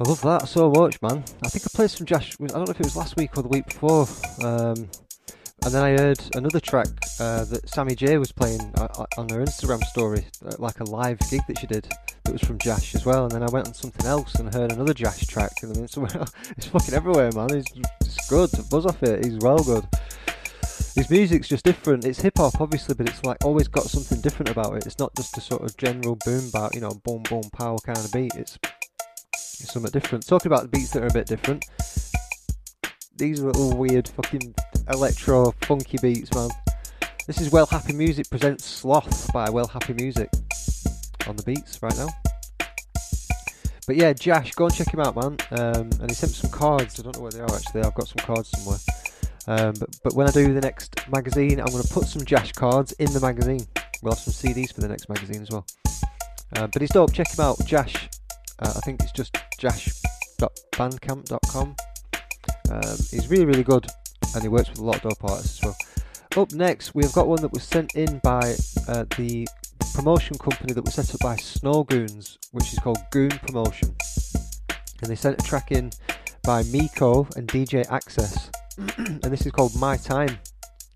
[0.00, 1.22] I love that so much, man.
[1.44, 3.42] I think I played some Jash, I don't know if it was last week or
[3.42, 4.08] the week before.
[4.42, 4.88] Um,
[5.62, 6.86] and then I heard another track
[7.20, 11.18] uh, that Sammy J was playing uh, on her Instagram story, uh, like a live
[11.28, 11.86] gig that she did
[12.24, 13.24] that was from Jash as well.
[13.24, 15.52] And then I went on something else and heard another Jash track.
[15.60, 16.32] And somewhere else.
[16.56, 17.50] It's fucking everywhere, man.
[17.52, 17.66] He's
[18.02, 18.48] just good.
[18.70, 19.22] Buzz off it.
[19.22, 19.86] He's well good.
[20.98, 22.04] His music's just different.
[22.04, 24.84] It's hip hop, obviously, but it's like always got something different about it.
[24.84, 27.96] It's not just a sort of general boom bap, you know, boom boom power kind
[27.96, 28.34] of beat.
[28.34, 28.58] It's,
[29.32, 30.26] it's something different.
[30.26, 31.64] Talking about the beats that are a bit different.
[33.16, 34.52] These are little weird fucking
[34.90, 36.50] electro funky beats, man.
[37.28, 40.28] This is Well Happy Music presents Sloth by Well Happy Music
[41.28, 42.08] on the beats right now.
[43.86, 45.36] But yeah, Jash, go and check him out, man.
[45.52, 46.98] Um, and he sent some cards.
[46.98, 47.82] I don't know where they are actually.
[47.82, 48.78] I've got some cards somewhere.
[49.48, 52.52] Um, but, but when I do the next magazine, I'm going to put some Jash
[52.52, 53.66] cards in the magazine.
[54.02, 55.64] We'll have some CDs for the next magazine as well.
[56.54, 57.14] Uh, but he's dope.
[57.14, 57.56] Check him out.
[57.64, 58.10] Jash.
[58.58, 61.76] Uh, I think it's just jash.bandcamp.com.
[62.70, 63.86] Um, he's really, really good,
[64.34, 65.76] and he works with a lot of dope artists as well.
[66.36, 68.54] Up next, we've got one that was sent in by
[68.86, 69.48] uh, the
[69.94, 73.96] promotion company that was set up by Snow Goons, which is called Goon Promotion.
[75.00, 75.90] And they sent a track in
[76.42, 78.50] by Miko and DJ Access,
[78.96, 80.28] and this is called My Time.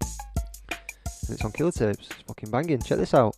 [0.02, 2.06] And it's on Killer Tapes.
[2.10, 2.80] It's fucking banging.
[2.80, 3.36] Check this out.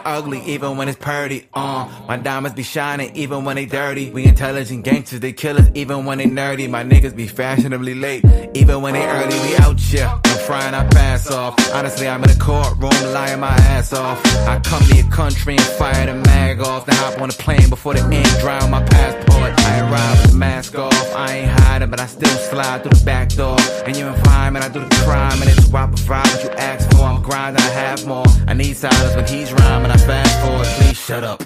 [0.00, 1.48] It ugly even when it's purty.
[1.52, 4.10] Uh, my diamonds be shining even when they dirty.
[4.10, 6.70] We intelligent gangsters, they kill us even when they nerdy.
[6.70, 9.38] My niggas be fashionably late even when they early.
[9.40, 10.08] We out here,
[10.50, 11.54] Our pass off.
[11.72, 14.20] Honestly, I'm in the courtroom lying my ass off.
[14.48, 16.86] I come to your country and fire the mag off.
[16.86, 19.52] Then hop on a plane before the ink dry on my passport.
[19.56, 21.14] I arrive with the mask off.
[21.14, 23.56] I ain't hiding, but I still slide through the back door.
[23.86, 26.90] And you environment, I do the crime, and it's why I provide what you ask
[26.90, 27.04] for.
[27.04, 28.26] I'm grinding, I have more.
[28.48, 29.92] I need silence when he's rhyming.
[29.92, 31.44] I fast forward, please shut up.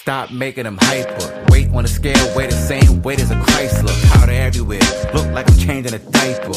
[0.00, 1.44] Stop making them hyper.
[1.50, 3.92] Weight on the scale, weigh the same weight as a Chrysler.
[4.10, 4.80] Powder everywhere,
[5.12, 6.54] look like I'm changing a diaper.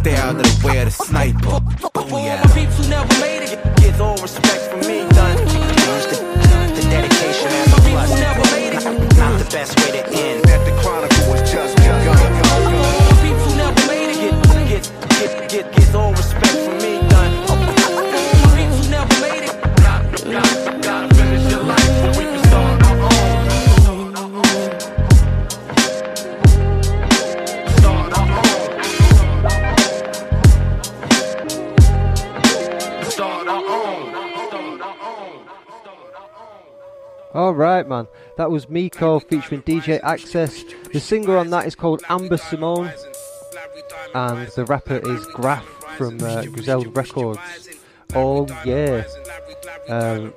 [0.00, 1.38] Stay out of the way of the sniper.
[1.46, 1.60] Oh,
[1.92, 2.42] Booyah.
[2.42, 3.60] My peeps who never made it.
[3.76, 5.36] Get all respect from me, done.
[5.36, 6.16] Use the,
[6.72, 8.10] the dedication as a plus.
[8.16, 8.84] Never made it.
[8.84, 10.15] Not, not the best way to
[37.36, 38.06] All right, man.
[38.38, 40.64] That was Miko featuring DJ Access.
[40.90, 42.90] The singer on that is called Amber Simone,
[44.14, 45.64] and the rapper is Graf
[45.98, 47.38] from uh, Griselda Records.
[48.14, 49.04] Oh yeah.
[49.88, 50.32] Um,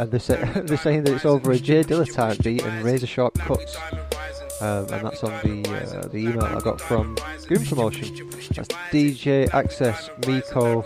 [0.00, 3.06] and they're, say- they're saying that it's over a J Dilla type beat and razor
[3.06, 3.76] sharp cuts.
[4.60, 8.14] Um, and that's on the uh, the email I got from Goon Promotion.
[8.54, 10.84] That's DJ Access, Miko,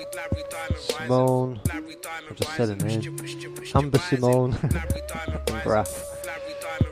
[0.77, 1.61] Simone.
[1.69, 3.17] I just said her name.
[3.75, 4.53] Amber Simone
[5.65, 5.89] and.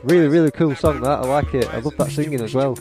[0.03, 1.19] Really, really cool song that.
[1.19, 1.73] I like it.
[1.73, 2.77] I love that singing as well.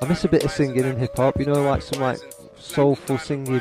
[0.00, 1.38] I miss a bit of singing in hip hop.
[1.38, 2.18] You know, like some like
[2.58, 3.60] soulful singing,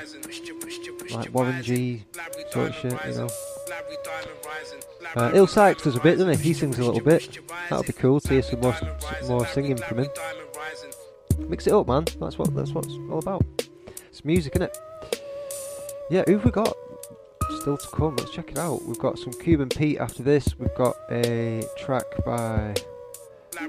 [1.12, 2.05] like Warren G
[2.51, 2.93] sort of shit.
[3.08, 3.29] You know.
[5.15, 6.50] Uh, Il Sykes does a bit, doesn't he?
[6.50, 7.39] He sings a little bit.
[7.69, 10.08] That'll be cool to hear some more, some more singing from him.
[11.48, 12.06] Mix it up, man.
[12.19, 13.45] That's what that's what it's all about.
[14.10, 14.78] It's music, isn't it?
[16.10, 16.76] Yeah, who've we got?
[17.62, 18.15] Still to come.
[18.17, 18.84] Let's check it out.
[18.84, 20.58] We've got some Cuban Pete after this.
[20.60, 22.76] We've got a track by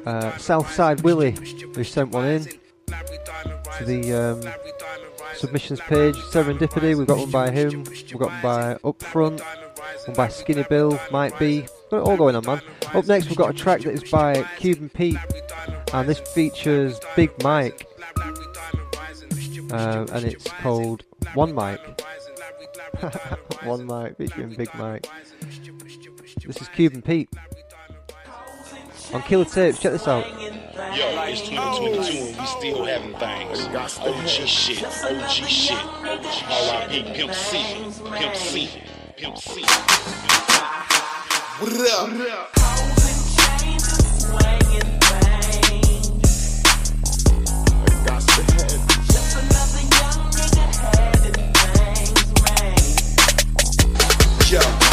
[0.04, 1.36] uh, Southside Willie,
[1.74, 4.54] who sent one in to the um,
[5.34, 6.16] submissions page.
[6.16, 6.96] Serendipity.
[6.96, 7.84] We've got one by him.
[7.84, 9.42] We've got one by Upfront.
[10.14, 10.98] By Skinny Bill.
[11.10, 11.66] Might be.
[11.90, 12.60] Got all going on, man.
[12.94, 15.18] Up next, we've got a track that is by Cuban Pete,
[15.92, 17.86] and this features Big Mike,
[19.70, 22.02] uh, and it's called One Mike.
[23.62, 25.06] One Mike featuring Big Mike.
[26.44, 27.28] This is Cuban Pete
[29.12, 29.80] on Killer Tapes.
[29.80, 30.24] Check this out.
[30.40, 33.98] Yo, it's 2022 and we still having things.
[33.98, 35.76] OG shit, OG shit.
[35.76, 37.02] R.I.P.
[37.14, 37.58] Pimp C,
[38.14, 38.70] Pimp C,
[39.16, 39.62] Pimp C.
[41.58, 42.10] What up?
[54.50, 54.85] Yo,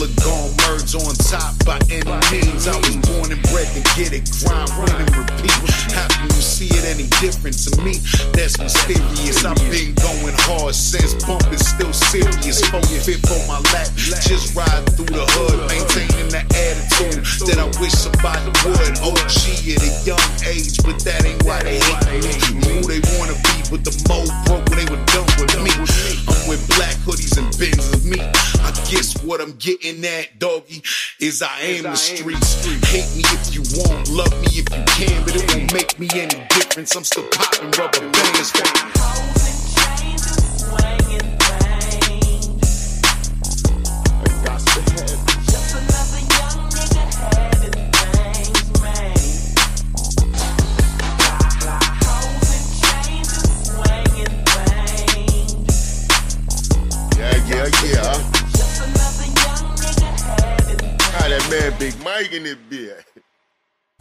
[0.00, 2.66] hustler gone merge on top by any means.
[2.66, 5.52] I was born and bred to get it, grind, run and repeat.
[5.92, 8.00] How can you see it any different to me?
[8.32, 9.44] That's mysterious.
[9.44, 12.64] I've been going hard since bump is still serious.
[12.68, 17.66] Four fifth on my lap, just ride through the hood, maintaining the attitude that I
[17.80, 18.94] wish somebody would.
[19.04, 19.36] OG
[19.68, 22.80] at a young age, but that ain't why they hate me.
[22.80, 25.72] Who they wanna be, but the mo broke when they were done with me.
[26.28, 28.20] I'm with black hoodies and bins of me.
[28.20, 30.82] I guess what I'm getting at, doggy,
[31.20, 32.64] is I am the streets.
[32.86, 36.08] Hate me if you want, love me if you can, but it won't make me
[36.12, 36.94] any difference.
[36.94, 39.39] I'm still popping rubber bands.
[61.90, 62.44] Big Mike in.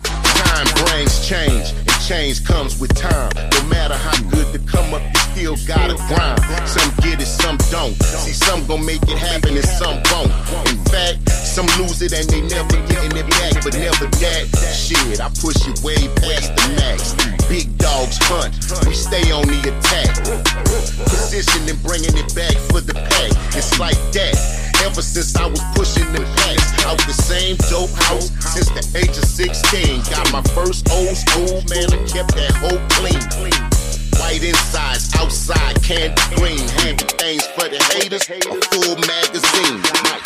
[0.04, 3.32] Time brings change, and change comes with time.
[3.36, 6.40] No matter how good the come up, you still gotta grind.
[6.70, 7.96] Some get it, some don't.
[8.04, 10.30] See, some gon' make it happen and some won't.
[10.70, 14.46] In fact, some lose it and they never getting it back, but never that.
[14.70, 17.18] Shit, I push it way past the max.
[17.50, 18.54] Big dogs hunt,
[18.86, 20.14] we stay on the attack.
[21.10, 23.32] Position and bringing it back for the pack.
[23.58, 24.69] It's like that.
[24.82, 29.18] Ever since I was pushing the packs out the same dope house since the age
[29.18, 30.04] of 16.
[30.10, 33.20] Got my first old school man and kept that whole clean.
[34.20, 36.68] White insides, outside candy green.
[36.80, 38.40] Handy things for the haters, a
[38.72, 40.20] full magazine.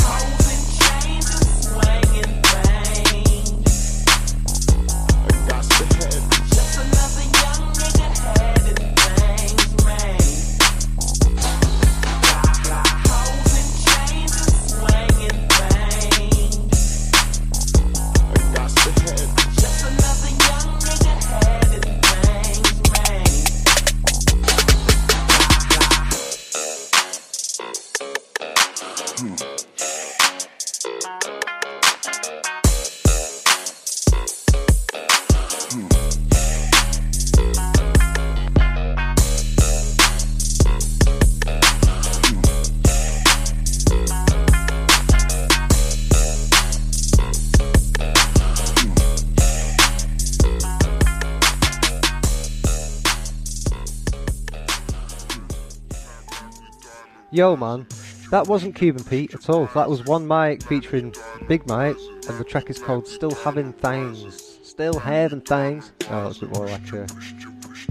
[57.34, 57.88] Yo, man,
[58.30, 59.66] that wasn't Cuban Pete at all.
[59.74, 61.16] That was One Mike featuring
[61.48, 61.98] Big Mike,
[62.30, 65.92] and the track is called "Still Having Things." Still having things.
[66.12, 67.08] Oh, that's a bit more like a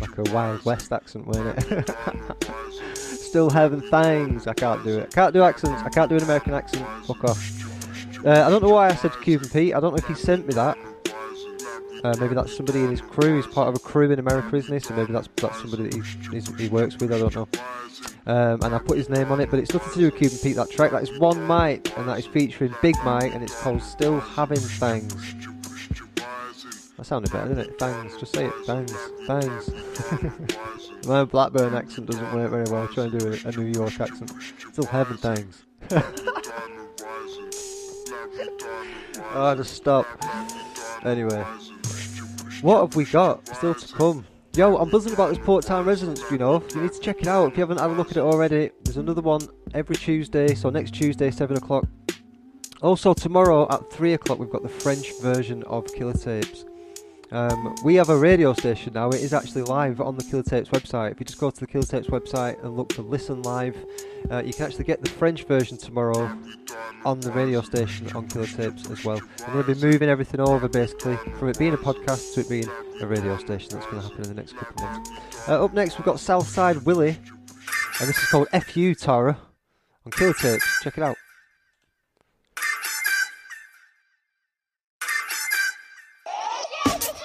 [0.01, 1.91] like a Wild West accent, weren't it?
[2.97, 4.47] Still having things.
[4.47, 5.09] I can't do it.
[5.13, 5.83] I can't do accents.
[5.83, 6.87] I can't do an American accent.
[7.05, 8.25] Fuck off.
[8.25, 9.75] Uh, I don't know why I said Cuban Pete.
[9.75, 10.79] I don't know if he sent me that.
[12.05, 13.37] Uh, maybe that's somebody in his crew.
[13.37, 14.81] He's part of a crew in America, isn't he?
[14.81, 17.13] So maybe that's that's somebody that he, he works with.
[17.13, 17.49] I don't know.
[18.27, 20.39] Um, and I put his name on it, but it's nothing to do with Cuban
[20.39, 20.57] Pete.
[20.57, 23.83] That track that is one Mike, and that is featuring Big Mike, and it's called
[23.83, 25.35] "Still Having Things."
[26.97, 27.79] That sounded better, didn't it?
[27.79, 28.17] Fangs.
[28.17, 28.67] Just say it.
[28.67, 28.97] Bangs,
[29.27, 29.71] bangs.
[31.07, 32.87] My Blackburn accent doesn't work very well.
[32.89, 34.33] Try and do a, a New York accent.
[34.73, 35.65] Still having things.
[39.35, 40.07] oh, just stop.
[41.05, 41.45] Anyway.
[42.63, 44.25] What have we got still to come?
[44.55, 46.63] Yo, I'm buzzing about this Port Town Residence, you know.
[46.73, 48.71] You need to check it out if you haven't had a look at it already.
[48.85, 49.41] There's another one
[49.75, 51.89] every Tuesday, so next Tuesday, 7 o'clock.
[52.81, 56.65] Also, tomorrow at 3 o'clock, we've got the French version of Killer Tapes.
[57.33, 59.09] Um, we have a radio station now.
[59.09, 61.13] It is actually live on the Killer Tapes website.
[61.13, 63.75] If you just go to the Killer Tapes website and look for Listen Live,
[64.31, 66.31] uh, you can actually get the French version tomorrow
[67.07, 69.19] on the radio station on Killer Tapes as well.
[69.47, 72.51] I'm going to be moving everything over basically from it being a podcast to it
[72.51, 72.69] being
[73.01, 73.71] a radio station.
[73.71, 75.11] That's going to happen in the next couple of months.
[75.49, 77.17] Uh, up next, we've got Southside Willie,
[77.99, 79.39] and this is called FU Tara
[80.05, 80.83] on Killer Tapes.
[80.83, 81.17] Check it out.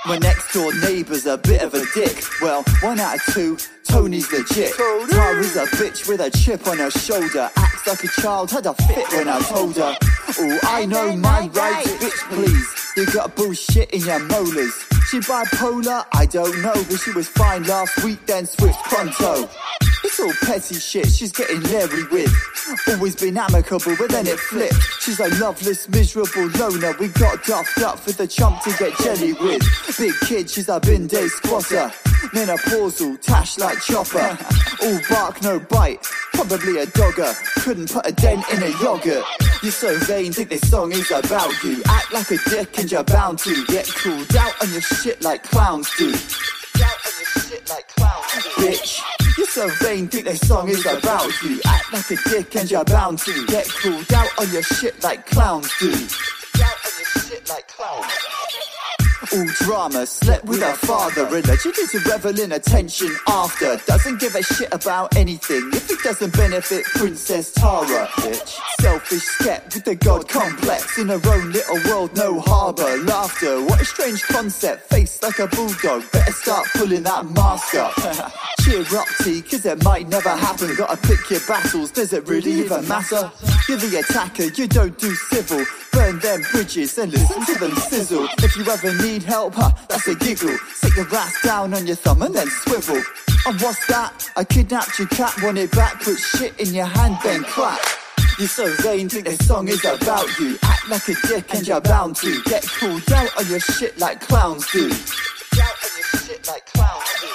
[0.08, 2.24] My next door neighbour's a bit of a dick.
[2.41, 4.74] Well, one out of two, Tony's legit.
[4.74, 7.49] Tara's a bitch with a chip on her shoulder.
[7.58, 9.97] Acts like a child, had a fit when I told her.
[10.39, 12.93] Oh, I know my rights, bitch, please.
[12.95, 14.74] You got bullshit in your molars.
[15.10, 16.05] She bipolar?
[16.14, 19.49] I don't know, but she was fine last week, then switched pronto.
[20.20, 22.34] All petty shit she's getting leery with.
[22.88, 24.82] Always been amicable, but then it flipped.
[25.01, 26.95] She's a loveless, miserable loner.
[26.99, 29.61] We got duffed up for the chump to get jelly with.
[29.97, 31.91] Big kid, she's a bin day squatter.
[32.34, 34.38] Menopausal, tash like chopper.
[34.84, 36.03] All bark, no bite.
[36.34, 37.34] Probably a dogger.
[37.57, 39.24] Couldn't put a dent in a yogurt.
[39.61, 41.82] You're so vain, think this song is about you.
[41.86, 45.43] Act like a dick and you're bound to get called out on your shit like
[45.43, 46.09] clowns do.
[46.09, 48.49] Out on your shit like clowns do.
[48.61, 49.16] Bitch.
[49.58, 51.60] So vain, think this song is about you.
[51.66, 55.26] Act like a dick and you're bound to get called out on your shit like
[55.26, 55.89] clowns do.
[56.64, 58.16] Out on your shit like clowns.
[59.38, 63.77] All drama, slept with her father, allegedly to revel in attention after.
[63.85, 68.59] Doesn't give a shit about anything if it doesn't benefit Princess Tara, bitch.
[68.79, 72.97] Selfish sket with the god complex in her own little world, no harbour.
[73.03, 74.89] Laughter, what a strange concept.
[74.89, 77.93] Face like a bulldog, better start pulling that mask up.
[78.61, 80.73] Cheer up, T, cause it might never happen.
[80.75, 83.31] Gotta pick your battles, does it really even matter?
[83.69, 85.63] You're the attacker, you don't do civil.
[85.93, 88.27] Burn them bridges and listen to them sizzle.
[88.39, 90.57] If you ever need help, her, that's a giggle.
[90.73, 93.01] Sit your ass down on your thumb and then swivel.
[93.45, 94.32] And what's that?
[94.36, 97.80] I kidnapped your cat, want it back, put shit in your hand, then clap.
[98.39, 100.57] You're so vain, think this song is about you.
[100.63, 104.21] Act like a dick and you're bound to get called out on your shit like
[104.21, 104.89] clowns do.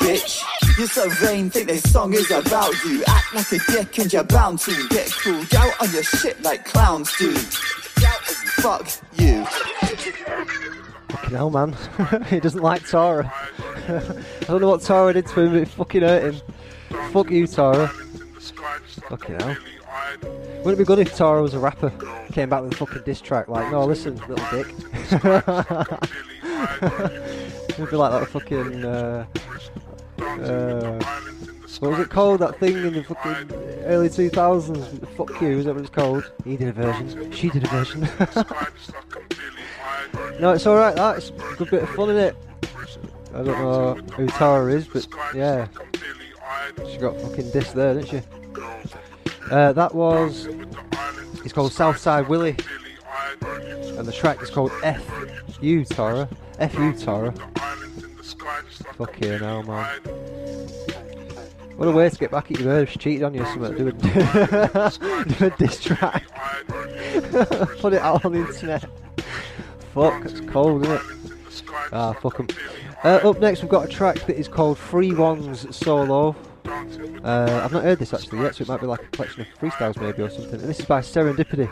[0.02, 0.42] Bitch.
[0.78, 3.04] You're so vain, think this song is about you.
[3.06, 6.64] Act like a dick and you're bound to get called out on your shit like
[6.64, 7.32] clowns do.
[8.62, 8.88] Fuck
[9.18, 9.44] you.
[11.32, 11.74] Hell, man.
[12.28, 13.32] he doesn't like Tara.
[13.88, 16.40] I don't know what Tara did to him, but it fucking hurt him.
[17.10, 17.88] Fuck you, Tara.
[17.88, 19.56] Fucking hell.
[20.58, 21.90] Wouldn't it be good if Tara was a rapper?
[22.32, 24.66] Came back with a fucking diss track like, no, listen, little dick.
[27.70, 28.84] It'd be like that fucking.
[28.84, 29.26] Uh,
[30.20, 30.98] uh,
[31.82, 32.38] what was it called?
[32.38, 33.52] That thing in the fucking
[33.86, 35.08] early 2000s?
[35.16, 36.30] Fuck you, is that what it's called?
[36.44, 37.32] He did a version.
[37.32, 38.08] She did a version.
[40.42, 41.18] No, it's alright, that.
[41.18, 42.36] It's a good bit of fun in it.
[43.32, 45.68] I don't know who Tara is, but yeah.
[46.90, 48.22] She got fucking dissed there, didn't she?
[49.52, 50.48] Uh, that was.
[51.44, 52.56] It's called Southside Willie.
[53.40, 55.08] And the track is called F
[55.60, 56.28] U Tara.
[56.58, 57.32] F U Tara.
[58.96, 60.00] Fuck you hell, man.
[61.76, 62.88] What a way to get back at your bird.
[62.88, 63.76] She cheated on you or something.
[63.76, 63.92] Do a,
[65.38, 66.24] do a diss track.
[67.78, 68.90] Put it out on the internet.
[69.94, 71.02] Fuck, it's cold, isn't it?
[71.92, 72.48] Ah, fuck 'em.
[73.04, 76.34] Uh, up next, we've got a track that is called Free Ones Solo.
[77.24, 79.48] Uh, I've not heard this actually yet, so it might be like a collection of
[79.60, 80.60] freestyles maybe or something.
[80.60, 81.68] And this is by Serendipity.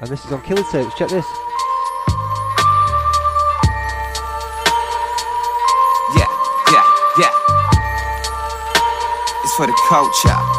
[0.00, 0.94] And this is on Killer Tapes.
[0.94, 1.26] Check this.
[6.16, 6.28] Yeah,
[6.72, 6.84] yeah,
[7.18, 7.30] yeah.
[9.44, 10.57] It's for the culture.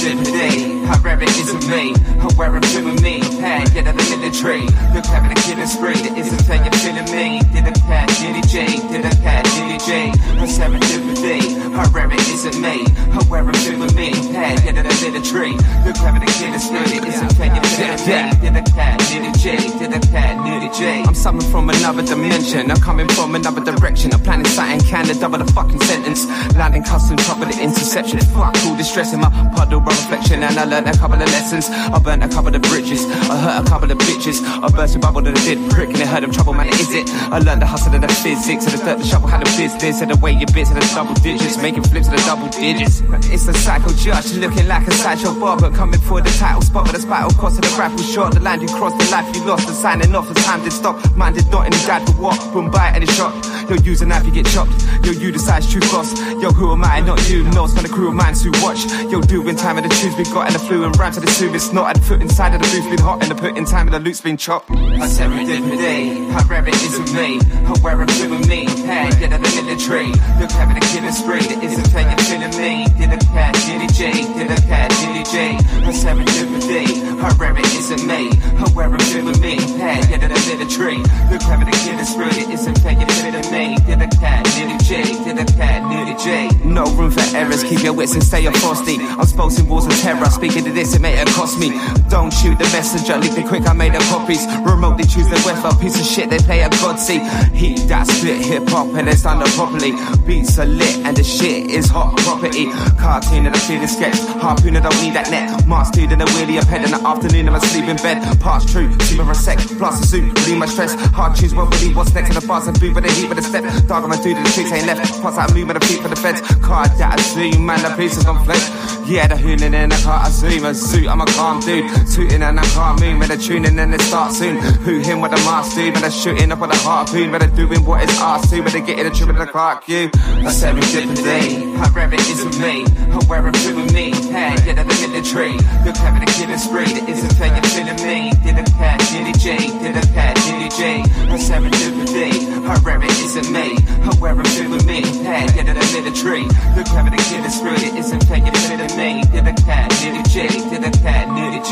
[0.00, 2.09] I serendipity, how rare it is with me.
[2.20, 4.68] I wear it with me, hey, get out of the military.
[4.92, 7.40] Look, having a killing spree that isn't fair, you're feeling me.
[7.52, 10.12] Did a pat, Diddy J, did a pat, Diddy J.
[10.36, 11.40] I serendipity,
[11.72, 12.84] how rare it is with me.
[13.12, 15.52] I wear it with me, hey, get out of military.
[15.84, 18.40] Look, having a killing spree that isn't fair, you're feeling me.
[18.40, 21.02] Did a pat, Diddy J, did a pat, Diddy J.
[21.08, 22.70] I'm something from another dimension.
[22.70, 24.12] I'm coming from another direction.
[24.12, 26.26] I'm planning something, can to double the fucking sentence.
[26.56, 28.20] Landing custom trouble the interception.
[28.36, 30.42] Fuck all the stress in my puddle, reflection.
[30.42, 31.68] And I learned a couple of lessons.
[31.70, 33.06] I burnt a couple of bridges.
[33.30, 34.42] I hurt a couple of bitches.
[34.42, 36.66] I burst a bubble that I did prick and it hurt them trouble, man.
[36.66, 37.06] Is it?
[37.30, 40.00] I learned the hustle of the physics of the dirt, the shovel, how the business.
[40.02, 41.56] And the way you bits of the double digits.
[41.62, 43.02] Making flips of the double digits.
[43.30, 45.70] It's a cycle judge looking like a sideshow barber.
[45.70, 48.34] Coming for the title spot, but the spiral cost of the grapple short.
[48.34, 49.68] The line you crossed, the life you lost.
[49.68, 50.98] The signing off, the time did stop.
[51.14, 52.38] Mind did not, and he died for what?
[52.52, 53.30] Boom, buy any shot.
[53.70, 54.74] Yo, use a knife, you get chopped.
[55.06, 56.18] Yo, you decide true cost.
[56.42, 56.98] Yo, who am I?
[57.00, 57.44] Not you.
[57.54, 58.82] No, it's not a crew of mine to watch.
[59.06, 61.30] Yo, doing time of the tunes we got and the flu and rhymes to the
[61.30, 61.54] soothe.
[61.54, 63.86] It's not the foot inside of the booth, been hot and the put in time
[63.86, 64.70] and the loot's been chopped.
[64.70, 67.38] I serendipity, how rare it is with me.
[67.64, 68.66] How wear it with me.
[68.82, 70.10] Hey, get out of the military.
[70.42, 72.86] Look, having a killing spree that isn't fair, you're feeling me.
[72.98, 75.54] Did a cat, did it J, did a cat, did it J.
[75.86, 76.84] I serendipity,
[77.22, 78.34] how rare it is with me.
[78.58, 79.60] How wear it with me.
[79.78, 80.98] Hey, get out of the military.
[81.30, 83.78] Look, having a killing spree that isn't fair, you're feeling me.
[83.86, 86.50] Did a cat, did it J, did a cat, did it J.
[86.66, 88.98] No room for errors, keep your wits and stay up frosty.
[88.98, 91.70] I'm spouting walls of terror, speaking to this, it may have cost me.
[92.08, 94.46] Don't shoot the messenger, leave it quick, I made the copies.
[94.64, 97.20] Remotely choose the weather, piece of shit they play at Godsey.
[97.54, 99.92] Heat that split hip hop and it's done properly.
[100.26, 102.70] Beats are lit and the shit is hot property.
[102.98, 105.66] Cartoon and a feeling sketch, harpoon I don't need that net.
[105.66, 108.40] Mark dude and a wheelie a pet in the afternoon I sleep in bed.
[108.40, 110.94] Parts true, super a sec, plus a suit, relieve my stress.
[111.12, 113.38] Hard choose what really what's next In the bars and boot with the heat with
[113.38, 113.64] the step.
[113.86, 115.20] Dog on my dude and the tricks ain't left.
[115.20, 116.40] Plus I move with the feet for the feds.
[116.62, 118.64] Card that I zoom, man, the pieces on flesh.
[119.06, 121.79] Yeah, the hooning in the car, I zoom a suit, I'm a calm dude.
[122.14, 124.58] Tooting and I can't move, the tuning and it starts soon.
[124.84, 128.02] Who him with the mask dude, they're shooting up with a harpoon, they're doing what
[128.02, 130.10] is asked to, they getting the trip with the Clark you.
[130.44, 134.10] I said we did today, however it is with me, however it feel with me.
[134.10, 135.56] Hey, get out of the tree,
[135.86, 138.30] look having a killing spree, that isn't fair, you're feeling me.
[138.42, 141.02] Did a pat, Diddy J, did a pat, Diddy J.
[141.30, 142.34] I said we did today,
[142.66, 145.02] however it is with me, however it feel with me.
[145.22, 146.44] Hey, get out of the tree,
[146.76, 149.22] look having a killing spree, that isn't fair, you're feeling me.
[149.30, 151.69] Did a pat, Diddy J, did a pat, Diddy J.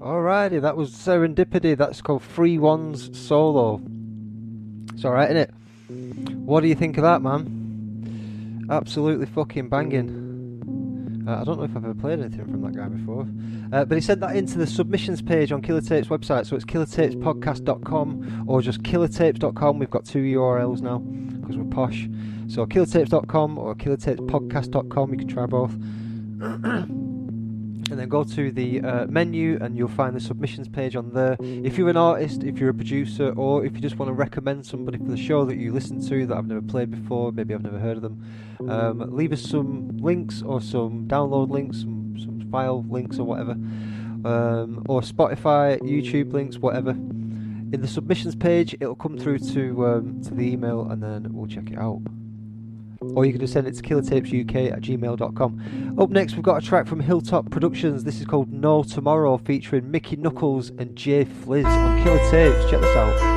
[0.00, 1.76] Alrighty, that was Serendipity.
[1.76, 3.82] That's called Free Ones Solo.
[4.94, 5.61] It's alright, isn't it?
[6.52, 8.66] What do you think of that, man?
[8.68, 11.24] Absolutely fucking banging.
[11.26, 13.26] Uh, I don't know if I've ever played anything from that guy before.
[13.72, 16.66] Uh, but he sent that into the submissions page on Killer Tapes website, so it's
[16.66, 19.78] killertapespodcast.com or just killertapes.com.
[19.78, 22.06] We've got two URLs now because we're posh.
[22.48, 25.74] So killertapes.com or killertapespodcast.com, you can try both.
[27.92, 31.36] and then go to the uh, menu and you'll find the submissions page on there.
[31.40, 34.64] If you're an artist, if you're a producer, or if you just want to recommend
[34.64, 37.62] somebody for the show that you listen to that I've never played before, maybe I've
[37.62, 38.24] never heard of them,
[38.66, 43.52] um, leave us some links or some download links, some, some file links or whatever,
[43.52, 46.92] um, or Spotify, YouTube links, whatever.
[46.92, 51.46] In the submissions page, it'll come through to um, to the email and then we'll
[51.46, 52.00] check it out
[53.14, 55.98] or you can just send it to killertapesuk at gmail.com.
[55.98, 58.04] Up next, we've got a track from Hilltop Productions.
[58.04, 62.70] This is called No Tomorrow, featuring Mickey Knuckles and Jay Fliz on Killer Tapes.
[62.70, 63.32] Check this out.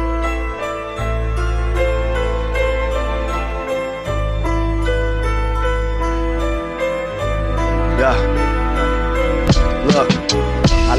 [7.97, 8.34] Yeah.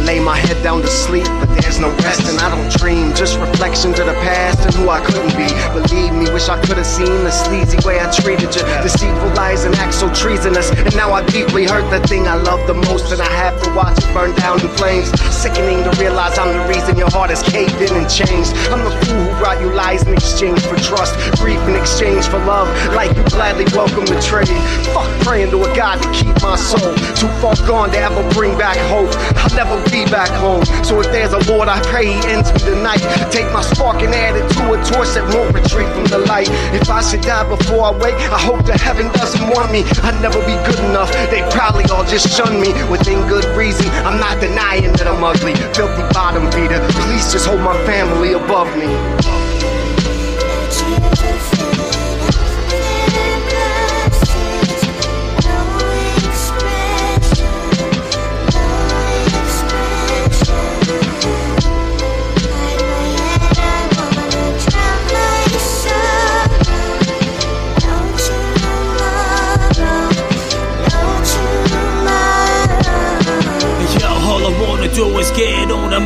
[0.07, 3.13] Lay my head down to sleep, but there's no rest, and I don't dream.
[3.17, 5.51] Just reflections of the past and who I couldn't be.
[5.75, 8.63] Believe me, wish I could have seen the sleazy way I treated you.
[8.87, 10.71] Deceitful lies and acts so treasonous.
[10.71, 13.75] And now I deeply hurt the thing I love the most, and I have to
[13.75, 15.11] watch it burn down in flames.
[15.35, 18.55] Sickening to realize I'm the reason your heart is caved in and changed.
[18.71, 22.39] I'm the fool who brought you lies in exchange for trust, grief in exchange for
[22.47, 22.71] love.
[22.95, 24.55] Like you gladly welcome the trade.
[24.95, 26.95] Fuck praying to a God to keep my soul.
[27.19, 29.11] Too far gone to ever bring back hope.
[29.43, 30.65] I'll never be back home.
[30.85, 33.01] So if there's a Lord, I pray He ends me tonight.
[33.33, 36.49] Take my spark and add it to a torch that won't retreat from the light.
[36.77, 39.85] If I should die before I wake, I hope that heaven doesn't want me.
[40.05, 41.11] I'd never be good enough.
[41.31, 43.89] They probably all just shun me within good reason.
[44.05, 46.81] I'm not denying that I'm ugly, filthy bottom feeder.
[47.07, 49.36] Please just hold my family above me.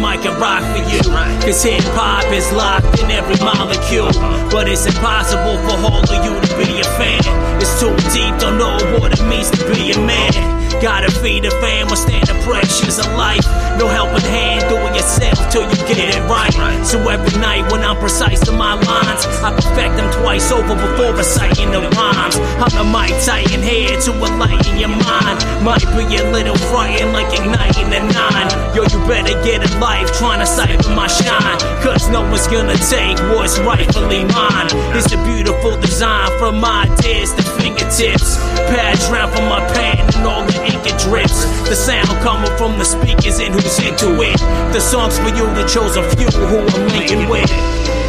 [0.01, 1.01] Mic and rock for you.
[1.44, 4.11] Cause hip hop is locked in every molecule.
[4.51, 7.20] But it's impossible for all of you to be a fan.
[7.61, 10.70] It's too deep, don't know what it means to be a man.
[10.81, 13.45] Gotta feed a fam, withstand the pressures of life.
[13.78, 16.49] No helping hand, do it yourself till you get it right.
[16.87, 21.12] So every night when I'm precise to my lines, I perfect them twice over before
[21.12, 22.37] reciting the rhymes.
[22.64, 25.45] I'm the mic titan here to enlighten your mind.
[25.61, 28.49] Might be a little frightened like igniting a nine.
[28.74, 31.61] Yo, you better get a life trying to siphon my shine.
[31.85, 34.68] Cause no one's gonna take what's rightfully mine.
[34.97, 38.37] It's a beautiful design from my ideas to fingertips.
[38.72, 41.45] Pads round from my pen and all the ink it drips.
[41.68, 44.39] The sound coming from the speakers and who's into it.
[44.73, 47.99] The songs for you, to the chosen few who I'm linking with.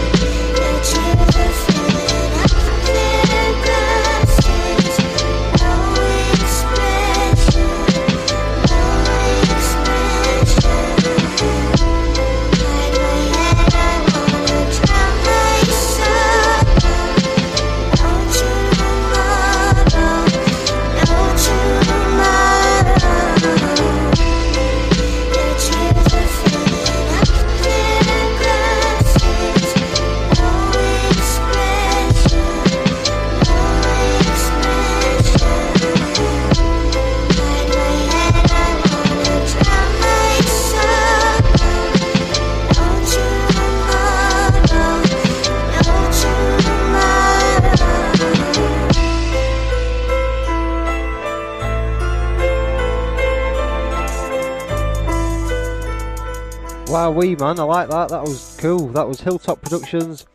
[57.22, 58.10] Wee man, I like that.
[58.10, 58.88] That was cool.
[58.88, 60.26] That was Hilltop Productions,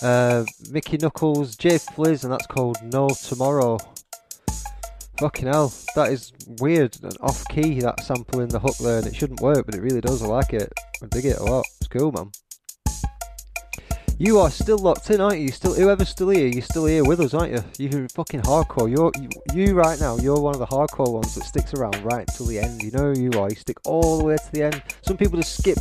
[0.00, 3.78] uh, Mickey Knuckles, Jay Fliz, and that's called No Tomorrow.
[5.18, 7.80] Fucking hell, that is weird and off key.
[7.80, 10.22] That sample in the hook there, and it shouldn't work, but it really does.
[10.22, 10.72] I like it.
[11.02, 11.64] I dig it a lot.
[11.80, 12.30] It's cool, man.
[14.18, 15.48] You are still locked in, aren't you?
[15.48, 17.88] Still, whoever's still here, you're still here with us, aren't you?
[17.88, 18.88] You're fucking hardcore.
[18.88, 20.16] You're you, you right now.
[20.18, 22.82] You're one of the hardcore ones that sticks around right until the end.
[22.84, 23.50] You know who you are.
[23.50, 24.82] You stick all the way to the end.
[25.02, 25.78] Some people just skip,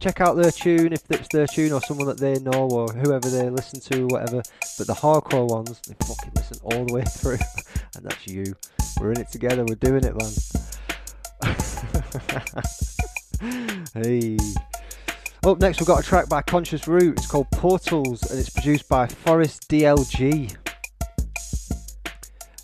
[0.00, 3.28] check out their tune if it's their tune or someone that they know or whoever
[3.28, 4.42] they listen to, whatever.
[4.78, 7.38] But the hardcore ones, they fucking listen all the way through,
[7.96, 8.54] and that's you.
[9.00, 9.64] We're in it together.
[9.64, 10.32] We're doing it, man.
[13.94, 14.38] hey.
[15.44, 17.18] Up next, we've got a track by Conscious Root.
[17.18, 20.56] It's called Portals and it's produced by Forest DLG.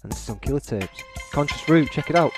[0.03, 1.03] And this is on Killer Tapes.
[1.33, 2.33] Conscious Root, check it out.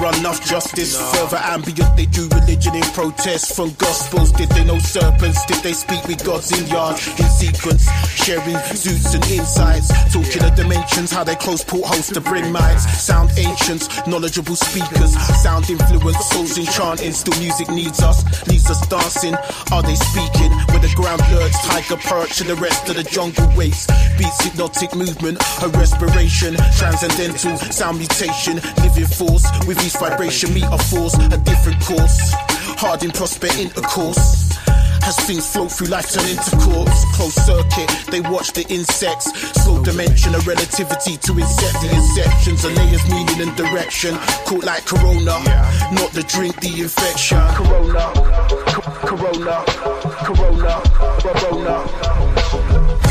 [0.00, 0.96] Run off justice.
[1.12, 3.54] Further ambient, they do religion in protest.
[3.54, 5.44] From gospels, did they know serpents?
[5.46, 7.84] Did they speak with gods in yards in sequence?
[8.08, 9.88] Sharing zoots and insights.
[10.12, 12.88] Talking of dimensions, how they close portholes to bring minds.
[12.98, 15.12] Sound ancients, knowledgeable speakers.
[15.42, 17.12] Sound influence, souls enchanting.
[17.12, 19.34] Still music needs us, leaves us dancing.
[19.72, 20.50] Are they speaking?
[20.72, 23.86] When the ground lurks, tiger perch and the rest of the jungle waits.
[24.16, 26.56] Beats hypnotic movement, her respiration.
[26.76, 29.44] Transcendental sound mutation, living force.
[29.66, 32.32] With vibration, meet a force, a different course.
[32.78, 34.50] Hard in prospect intercourse.
[35.02, 37.04] As things flow through life, turn into corpse.
[37.16, 39.32] Closed circuit, they watch the insects.
[39.62, 42.64] Slow dimension of relativity to incept the inceptions.
[42.64, 44.14] of layers, meaning and direction.
[44.44, 45.40] Caught like corona,
[45.92, 47.38] not the drink, the infection.
[47.56, 48.12] Corona,
[49.02, 49.64] corona,
[50.24, 50.82] corona,
[51.18, 51.76] corona.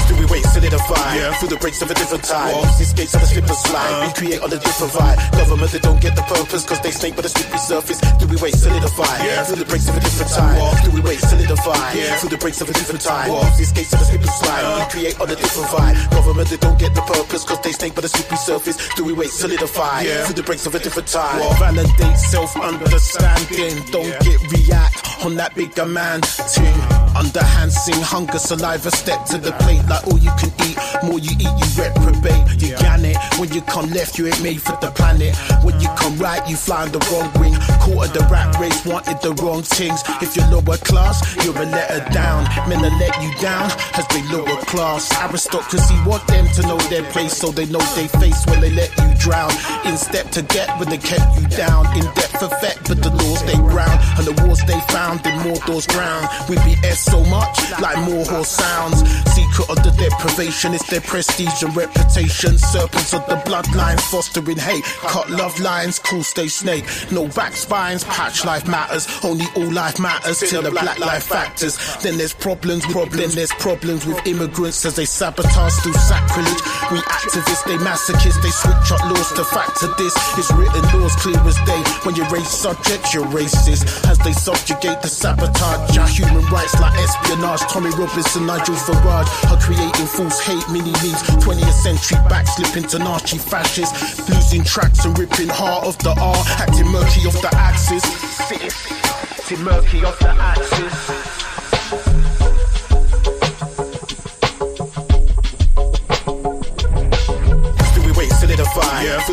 [0.07, 0.45] Do we wait,
[0.89, 1.15] solidify?
[1.15, 1.33] Yeah.
[1.33, 2.53] Through the breaks of a different time.
[2.53, 4.07] Walls, escapes of a slip and slide.
[4.07, 5.31] We create on a different vibe.
[5.31, 7.99] Government, they don't get the purpose, cause they snake but a slippery surface.
[8.17, 9.23] Do we wait, solidify?
[9.23, 9.43] Yeah.
[9.43, 10.57] Through the breaks of a different time.
[10.57, 11.93] Walls, do we wait, solidify?
[11.93, 12.15] Yeah.
[12.17, 13.29] Through the breaks of a different time.
[13.29, 14.63] Walls, escapes of a slip and slide.
[14.79, 16.11] We create on a different vibe.
[16.11, 18.77] Government, they don't get the purpose, cause they snake but a slippery surface.
[18.95, 20.01] Do we wait, solidify?
[20.01, 20.25] Yeah.
[20.25, 21.39] Through the breaks of a different time.
[21.59, 23.85] Validate self-understanding.
[23.91, 26.79] Don't get react on that bigger man ting.
[27.15, 30.78] Underhand sing hunger, saliva, step to the plate like all you can eat.
[31.03, 32.43] More you eat, you reprobate.
[32.61, 33.17] You gan it.
[33.37, 35.35] When you come left, you ain't made for the planet.
[35.63, 37.55] When you come right, you fly on the wrong wing.
[37.83, 40.01] Caught of the rat race, wanted the wrong things.
[40.21, 42.43] If you're lower class, you're a letter down.
[42.69, 45.11] Men are let you down as they lower class.
[45.21, 48.91] Aristocracy want them to know their place, so they know they face when they let
[48.97, 49.51] you drown.
[49.85, 51.85] In step to get when they kept you down.
[51.97, 53.99] In depth effect, but the laws they ground.
[54.17, 56.27] And the wars they found in more doors ground.
[56.49, 59.01] We be BS so much, like more horse sounds.
[59.33, 62.57] Secret of the deprivation is their prestige and reputation.
[62.57, 64.83] Serpents of the bloodline, fostering hate.
[65.07, 66.85] Cut love lines, cool stay snake.
[67.11, 69.07] No back spines, patch life matters.
[69.23, 71.77] Only all life matters till the black life factors.
[72.01, 76.61] Then there's problems, problem, there's problems with immigrants as they sabotage through sacrilege.
[76.91, 80.15] We activists, they masochists, they switch up laws to factor this.
[80.37, 81.81] It's written laws clear as day.
[82.03, 84.07] When you raise subjects, you're racist.
[84.09, 87.61] As they subjugate the sabotage, our human rights like espionage.
[87.71, 91.21] Tommy Robinson, Nigel Farage are creating false hate mini memes.
[91.43, 94.27] 20th century backslip to Nazi fascists.
[94.29, 96.35] Losing tracks and ripping heart of the R.
[96.59, 98.03] Acting murky off the axis.
[98.51, 101.38] Acting murky off the axis.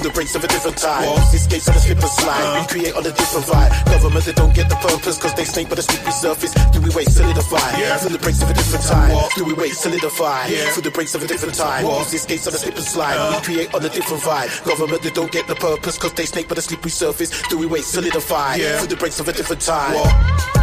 [0.06, 1.04] The breaks of a different time.
[1.06, 2.60] Walls, escapes on a slip and slide.
[2.60, 3.70] We create on a different vibe.
[3.86, 6.54] Government, they don't get the purpose, cause they snake but a slippery surface.
[6.70, 7.78] Do we wait, solidify?
[7.78, 7.96] Yeah.
[7.96, 9.10] Through the breaks of a different time.
[9.10, 10.46] Walls, do we wait, solidify?
[10.46, 10.70] Yeah.
[10.70, 11.84] Through the breaks of a different time.
[11.84, 13.16] Walls, escapes on a slip and slide.
[13.16, 13.40] We uh-huh.
[13.42, 14.64] create on a different vibe.
[14.64, 17.30] Government, they don't get the purpose, cause they snake but a slippery surface.
[17.50, 18.56] Do we wait, solidify?
[18.56, 18.78] Yeah.
[18.78, 20.55] Through the breaks of a different time.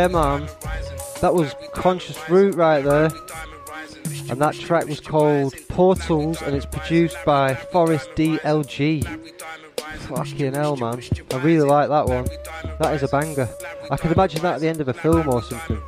[0.00, 0.48] Yeah, man.
[1.20, 3.10] That was Conscious Root right there.
[4.30, 9.04] And that track was called Portals and it's produced by Forest DLG.
[10.08, 11.02] Fucking hell, man.
[11.32, 12.24] I really like that one.
[12.78, 13.46] That is a banger.
[13.90, 15.82] I could imagine that at the end of a film or something.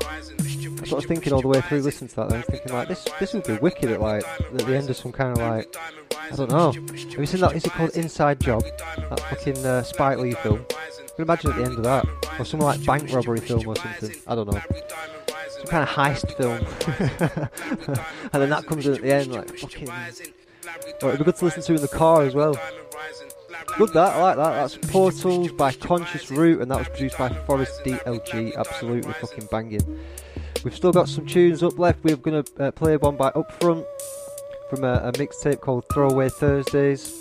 [0.92, 2.28] I was thinking all the way through listening to that.
[2.30, 5.12] Then thinking like this, this would be wicked at like at the end of some
[5.12, 5.74] kind of like
[6.30, 6.72] I don't know.
[6.72, 7.54] Have you seen that?
[7.54, 8.62] Is it called Inside Job?
[8.96, 10.64] That fucking uh, Spike Lee film.
[10.70, 12.06] I can imagine at the end of that,
[12.38, 14.14] or some like bank robbery film or something.
[14.26, 14.60] I don't know.
[15.50, 16.64] Some kind of heist film,
[18.32, 19.88] and then that comes in at the end, like fucking.
[19.88, 22.56] Well, it'd be good to listen to in the car as well.
[23.76, 24.52] Good that, I like that.
[24.52, 28.56] That's Portals by Conscious Root, and that was produced by Forest DLG.
[28.56, 29.98] Absolutely fucking banging.
[30.64, 32.04] We've still got some tunes up left.
[32.04, 33.84] We're going to uh, play one by Upfront
[34.70, 37.12] from a, a mixtape called Throwaway Thursdays.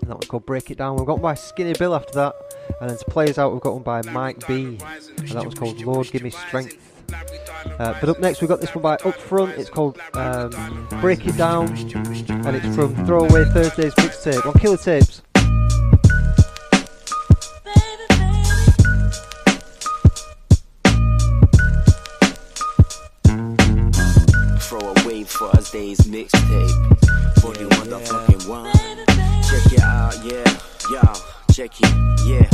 [0.00, 0.96] And that one's called Break It Down.
[0.96, 2.34] We've got one by Skinny Bill after that.
[2.80, 4.78] And then to play us out, we've got one by Mike B.
[5.18, 6.78] And that one's called Lord Give Me Strength.
[7.78, 9.58] Uh, but up next, we've got this one by Upfront.
[9.58, 11.68] It's called um, Break It Down.
[11.68, 15.22] And it's from Throwaway Thursdays mixtape on Killer Tapes.
[25.94, 27.40] Thursdays mixtape.
[27.40, 28.72] 41 motherfucking one.
[29.42, 30.44] Check it out, yeah.
[30.90, 31.00] Yo,
[31.52, 31.92] check it,
[32.26, 32.48] yeah.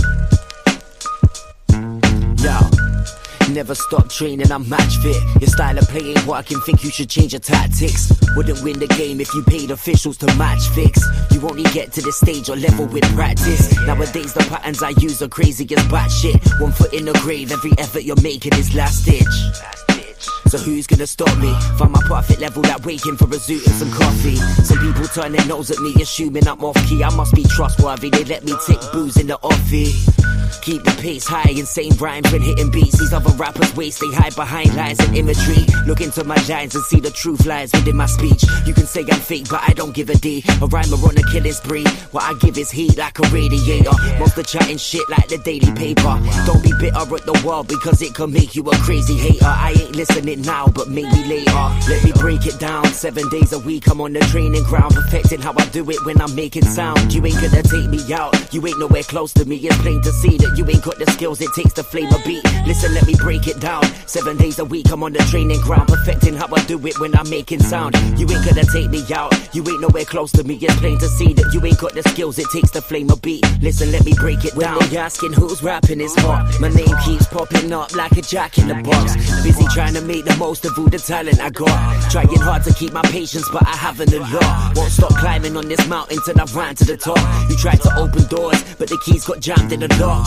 [2.42, 3.52] Yo.
[3.52, 5.16] Never stop training, I'm match fit.
[5.40, 8.12] Your style of play ain't working, think you should change your tactics.
[8.36, 11.00] Wouldn't win the game if you paid officials to match fix.
[11.32, 13.76] You only get to this stage or level with practice.
[13.86, 16.60] Nowadays, the patterns I use are crazy as batshit.
[16.60, 19.24] One foot in the grave, every effort you're making is last ditch.
[19.24, 20.28] last ditch.
[20.50, 21.54] So who's gonna stop me?
[21.78, 24.34] Find my profit level that waiting for a zoot and some coffee.
[24.64, 27.04] Some people turn their nose at me, assuming I'm off key.
[27.04, 28.10] I must be trustworthy.
[28.10, 30.39] They let me take booze in the offie.
[30.62, 32.98] Keep the pace high, insane rhymes when hitting beats.
[32.98, 35.64] These other rappers waste, they hide behind lies and imagery.
[35.86, 38.44] Look into my lines and see the truth lies within my speech.
[38.66, 40.44] You can say I'm fake, but I don't give a D.
[40.60, 41.86] A rhymer on a killing spree.
[42.12, 43.92] What I give is heat like a radiator.
[44.18, 46.20] Most of chatting shit like the daily paper.
[46.46, 49.46] Don't be bitter at the world because it can make you a crazy hater.
[49.46, 51.52] I ain't listening now, but maybe later.
[51.88, 52.84] Let me break it down.
[52.86, 56.20] Seven days a week, I'm on the training ground, perfecting how I do it when
[56.20, 57.12] I'm making sound.
[57.12, 58.34] You ain't gonna take me out.
[58.52, 59.56] You ain't nowhere close to me.
[59.56, 62.18] It's plain to see that you ain't got the skills it takes to flame a
[62.26, 62.44] beat.
[62.66, 63.84] Listen, let me break it down.
[64.06, 67.16] Seven days a week, I'm on the training ground, perfecting how I do it when
[67.16, 67.94] I'm making sound.
[68.18, 69.32] You ain't gonna take me out.
[69.54, 70.56] You ain't nowhere close to me.
[70.60, 73.16] It's plain to see that you ain't got the skills it takes to flame a
[73.16, 73.44] beat.
[73.60, 74.78] Listen, let me break it down.
[74.78, 76.58] When they asking who's rapping, is hot.
[76.60, 79.14] My name keeps popping up like a jack in the box.
[79.42, 82.10] Busy trying to make the most of all the talent I got.
[82.10, 84.76] Trying hard to keep my patience, but I haven't a lot.
[84.76, 87.18] Won't stop climbing on this mountain till I've ran to the top.
[87.48, 90.26] You tried to open doors, but the keys got jammed in the lock.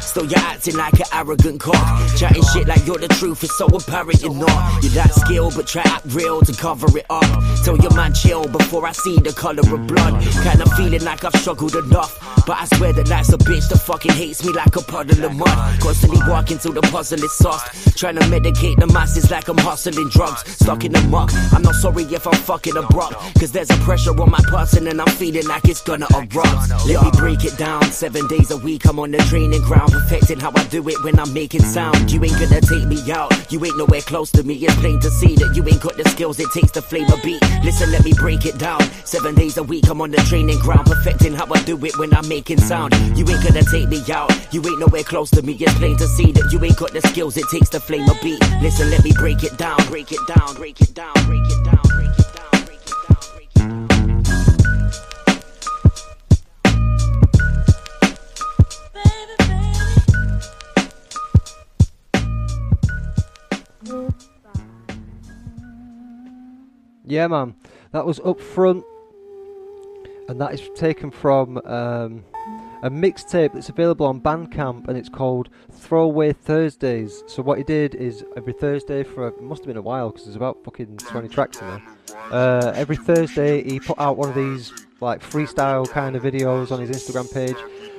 [0.00, 3.66] Still you're acting like an arrogant cock Chatting shit like you're the truth, it's so
[3.66, 4.82] apparent you're not.
[4.82, 7.24] You lack skill, but try act real to cover it up.
[7.64, 10.22] Tell your man chill before I see the colour of blood.
[10.42, 14.12] Kinda feeling like I've struggled enough But I swear that life's a bitch that fucking
[14.12, 15.80] hates me like a puddle of mud.
[15.80, 20.08] Constantly walking till the puzzle is sauced Trying to medicate the masses like I'm hustling
[20.08, 20.42] drugs.
[20.56, 24.18] Stuck in the muck, I'm not sorry if I'm fucking abrupt Cause there's a pressure
[24.20, 26.86] on my person and I'm feeling like it's gonna erupt.
[26.86, 30.40] Let me break it down, seven days a week I'm on the training ground Perfecting
[30.40, 32.10] how I do it when I'm making sound.
[32.10, 34.54] You ain't gonna take me out, you ain't nowhere close to me.
[34.54, 36.38] It's plain to see that you ain't got the skills.
[36.40, 37.42] It takes to flame a beat.
[37.64, 38.80] Listen, let me break it down.
[39.04, 42.14] Seven days a week I'm on the training ground Perfecting how I do it when
[42.14, 42.94] I'm making sound.
[43.16, 45.52] You ain't gonna take me out, you ain't nowhere close to me.
[45.54, 47.36] It's plain to see that you ain't got the skills.
[47.36, 48.40] It takes to flame a beat.
[48.62, 51.82] Listen, let me break it down, break it down, break it down, break it down,
[51.84, 52.07] break it down,
[67.08, 67.54] Yeah, man.
[67.92, 68.84] That was up front,
[70.28, 72.22] and that is taken from um,
[72.82, 77.24] a mixtape that's available on Bandcamp, and it's called Throwaway Thursdays.
[77.26, 80.26] So what he did is every Thursday for it must have been a while because
[80.26, 81.82] there's about fucking 20 tracks in there.
[82.30, 86.80] Uh, every Thursday he put out one of these like freestyle kind of videos on
[86.80, 87.56] his Instagram page,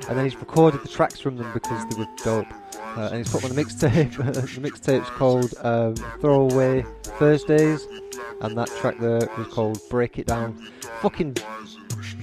[0.08, 2.52] and then he's recorded the tracks from them because they were dope.
[2.98, 4.18] Uh, and he's put them on the mixtape.
[4.34, 7.86] the mixtape's called um, Throwaway Thursdays,
[8.42, 10.54] and that track there was called Break It Down.
[11.02, 11.38] Fucking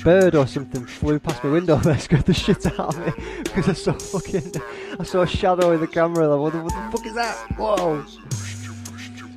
[0.02, 3.68] bird or something flew past my window and scared the shit out of me because
[3.68, 4.52] I saw fucking
[5.00, 6.28] I saw a shadow in the camera.
[6.28, 7.36] Like, what, the, what the fuck is that?
[7.56, 8.04] Whoa!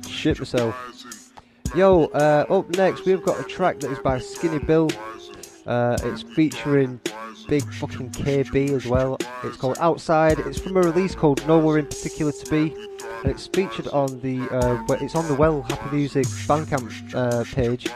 [0.08, 1.32] Shit myself.
[1.74, 4.90] Yo, uh, up next we've got a track that is by Skinny Bill.
[5.70, 7.00] Uh, it's featuring
[7.48, 9.16] big fucking KB as well.
[9.44, 10.40] It's called Outside.
[10.40, 12.74] It's from a release called Nowhere in Particular to Be,
[13.22, 17.88] and it's featured on the uh, it's on the Well Happy Music Bandcamp uh, page.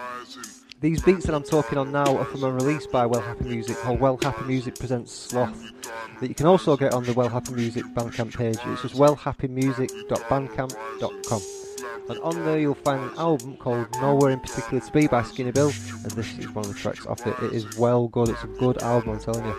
[0.81, 3.77] these beats that I'm talking on now are from a release by Well Happy Music
[3.79, 5.72] called Well Happy Music Presents Sloth
[6.20, 8.59] that you can also get on the Well Happy Music Bandcamp page.
[8.66, 11.64] It's just wellhappymusic.bandcamp.com.
[12.09, 15.53] And on there you'll find an album called Nowhere in Particular to Be by Skinny
[15.53, 15.73] Bill,
[16.03, 17.35] and this is one of the tracks off it.
[17.43, 19.57] It is well good, it's a good album, I'm telling you.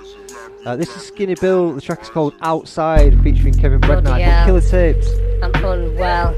[0.65, 4.07] Uh, this is Skinny Bill, the track is called Outside, featuring Kevin hell.
[4.07, 5.07] on Killer Tapes.
[5.41, 6.35] I'm unwell,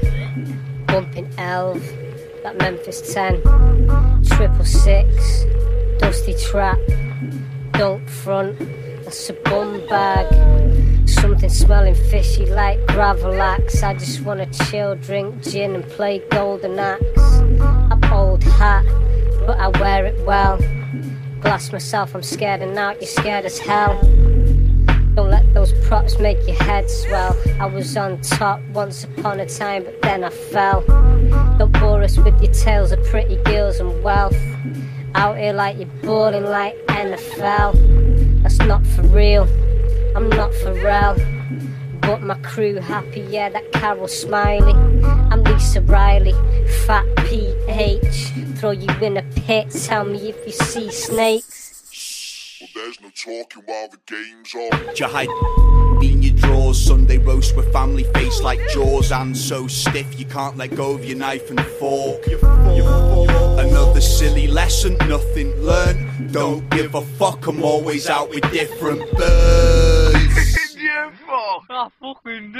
[0.86, 1.82] bumping elf,
[2.42, 3.42] that Memphis 10,
[4.24, 5.44] triple six,
[5.98, 6.78] dusty trap,
[7.72, 8.58] don't front,
[9.04, 10.26] that's a bum bag,
[11.08, 13.82] something smelling fishy like gravlax.
[13.82, 17.04] I just wanna chill, drink gin, and play golden axe.
[17.90, 18.84] I'm old hat,
[19.46, 20.58] but I wear it well.
[21.40, 23.98] Glass myself, I'm scared, and now you're scared as hell.
[25.14, 27.36] Don't let those props make your head swell.
[27.58, 30.82] I was on top once upon a time, but then I fell.
[31.58, 34.36] Don't bore us with your tales of pretty girls and wealth.
[35.14, 38.42] Out here like you're balling like NFL.
[38.42, 39.48] That's not for real.
[40.14, 41.16] I'm not for real.
[42.00, 44.74] But my crew happy, yeah, that Carol Smillie.
[45.30, 46.32] I'm Lisa Riley,
[46.86, 48.32] fat PH.
[48.56, 52.58] Throw you in a pit, tell me if you see snakes.
[52.60, 54.96] Well, there's no talking while the game's on.
[54.96, 55.28] You hide
[56.02, 60.56] in your drawers, Sunday roast with family face like jaws and so stiff you can't
[60.56, 62.26] let go of your knife and fork.
[62.26, 66.32] Another silly lesson, nothing learned.
[66.32, 69.87] Don't give a fuck, I'm always out with different birds.
[71.60, 71.92] Did you fuck?
[72.00, 72.52] I fucking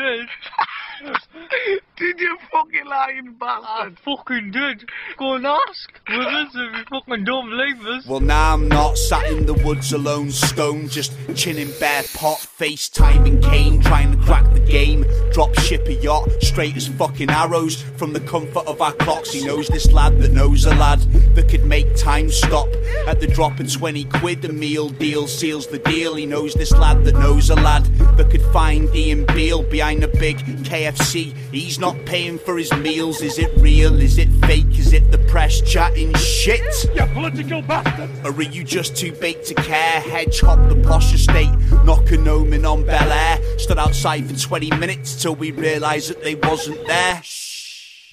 [1.00, 1.80] did.
[1.96, 3.96] did you fucking lying bastard?
[3.98, 4.88] I fucking did.
[5.16, 6.00] Go and ask.
[6.08, 8.06] With us if you fucking don't believe us.
[8.06, 13.42] Well, now I'm not sat in the woods alone, stone, just chinning bare pot, FaceTiming
[13.42, 15.04] Kane, trying to crack the game.
[15.32, 19.32] Drop ship a yacht, straight as fucking arrows from the comfort of our clocks.
[19.32, 21.00] He knows this lad that knows a lad
[21.34, 22.68] that could make time stop
[23.06, 24.44] at the drop of 20 quid.
[24.44, 26.14] A meal deal seals the deal.
[26.14, 27.84] He knows this lad that knows a lad
[28.16, 30.87] that could find Ian Beale behind a big KFC.
[30.96, 33.20] He's not paying for his meals.
[33.20, 34.00] Is it real?
[34.00, 34.78] Is it fake?
[34.78, 36.62] Is it the press chatting shit?
[36.94, 38.08] You political bastard!
[38.24, 40.00] Or are you just too big to care?
[40.00, 43.58] Hedge hop the posh estate, knocking Omen on Bel Air.
[43.58, 47.22] Stood outside for 20 minutes till we realised that they wasn't there.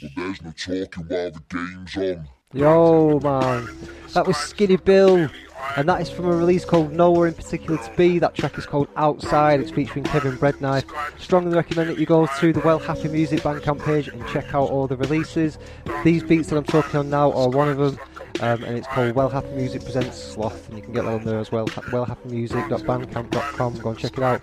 [0.01, 2.27] Well, there's no talking while the game's on.
[2.53, 3.69] Yo, man.
[4.13, 5.29] That was Skinny Bill.
[5.77, 8.19] And that is from a release called Nowhere in Particular to Be.
[8.19, 9.59] That track is called Outside.
[9.59, 10.85] It's featuring Kevin Breadknife.
[11.19, 14.69] Strongly recommend that you go to the Well Happy Music Bandcamp page and check out
[14.69, 15.57] all the releases.
[16.03, 17.99] These beats that I'm talking on now are one of them.
[18.41, 21.23] Um, and it's called Well Happy Music Presents Sloth, and you can get that on
[21.23, 21.67] there as well.
[21.67, 23.79] Wellhappymusic.bandcamp.com.
[23.79, 24.41] Go and check it out.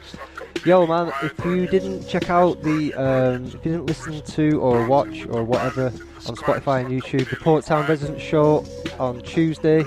[0.65, 4.87] Yo, man, if you didn't check out the, um, if you didn't listen to or
[4.87, 8.65] watch or whatever on Spotify and YouTube, the Port Town Resident Show
[8.99, 9.85] on Tuesday.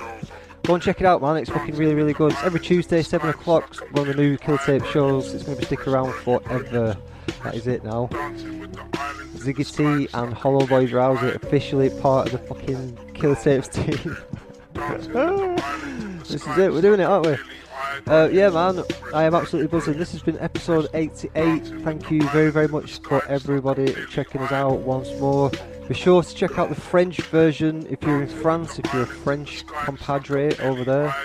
[0.66, 1.38] Go and check it out, man.
[1.38, 2.32] It's fucking really, really good.
[2.32, 3.76] It's every Tuesday, 7 o'clock.
[3.92, 5.32] One of the new Kill Tape shows.
[5.32, 6.98] It's going to be sticking around forever.
[7.44, 8.08] That is it now.
[9.36, 14.18] Ziggy T and Hollow Boy Drowsy officially part of the fucking Kill Tapes team.
[14.74, 16.74] this is it.
[16.74, 17.38] We're doing it, aren't we?
[18.08, 20.00] Uh, yeah, man, I am absolutely buzzing.
[20.00, 21.60] This has been episode 88.
[21.84, 25.52] Thank you very, very much for everybody checking us out once more.
[25.88, 29.08] Be sure to check out the French version if you're in France, if you're a
[29.08, 31.16] French compadre over there.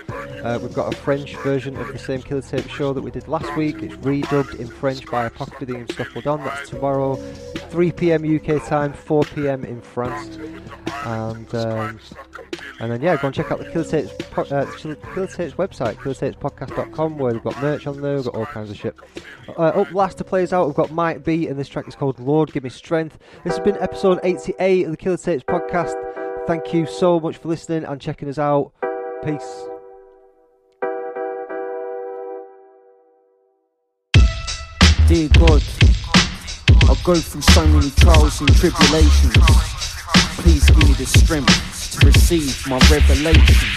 [0.44, 3.26] Uh, we've got a French version of the same Killer Tape show that we did
[3.26, 3.82] last week.
[3.82, 6.44] It's redubbed in French by Apocalypse and Scuffledon.
[6.44, 10.36] That's tomorrow, 3 pm UK time, 4 pm in France.
[11.06, 11.98] And um,
[12.80, 15.96] and then yeah, go and check out the Killer Tapes, po- uh, Killer Tapes website,
[17.18, 18.96] where we've got merch on there, we've got all kinds of shit.
[19.48, 21.94] Uh, up last to play us out, we've got Mike B, and this track is
[21.94, 23.18] called Lord Give Me Strength.
[23.44, 25.94] This has been episode 88 of the Killer Tapes podcast.
[26.46, 28.72] Thank you so much for listening and checking us out.
[29.22, 29.68] Peace.
[35.06, 35.62] Dear God,
[36.88, 39.34] I go through so many trials and tribulations.
[40.38, 41.69] Please give me the strength
[42.04, 43.68] receive my revelation.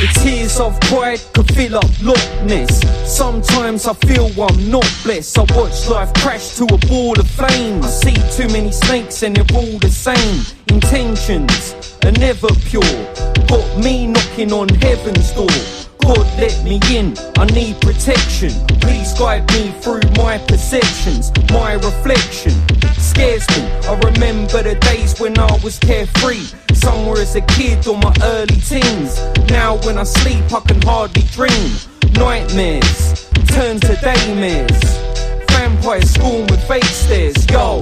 [0.00, 2.18] The tears of pride could fill up Loch
[3.06, 5.38] Sometimes I feel I'm not blessed.
[5.38, 7.82] I watch life crash to a ball of flame.
[7.82, 10.44] I see too many snakes and they're all the same.
[10.68, 12.82] Intentions are never pure.
[13.46, 15.84] Got me knocking on heaven's door.
[16.04, 18.50] God let me in, I need protection.
[18.80, 22.52] Please guide me through my perceptions, my reflection.
[22.98, 26.44] Scares me, I remember the days when I was carefree.
[26.84, 29.18] Somewhere as a kid or my early teens.
[29.50, 31.70] Now when I sleep, I can hardly dream.
[32.12, 33.24] Nightmares
[33.54, 34.82] turn to daymares.
[35.50, 37.80] Vampire school with fake stairs, yo.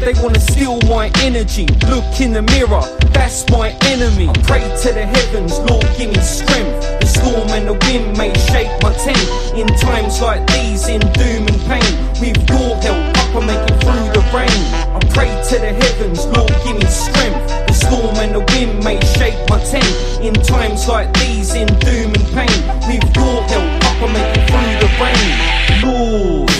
[0.00, 1.66] They wanna steal my energy.
[1.92, 2.80] Look in the mirror,
[3.12, 4.28] that's my enemy.
[4.28, 7.00] I pray to the heavens, Lord, give me strength.
[7.00, 9.20] The storm and the wind may shake my tent.
[9.54, 14.08] In times like these, in doom and pain, with your help, Papa, make it through
[14.16, 14.60] the rain.
[14.96, 17.69] I pray to the heavens, Lord, give me strength.
[17.80, 19.88] Storm and the wind may shake my tent.
[20.20, 24.72] In times like these, in doom and pain, with your help, Papa, make it through
[24.82, 25.50] the rain.
[25.84, 26.50] Lord.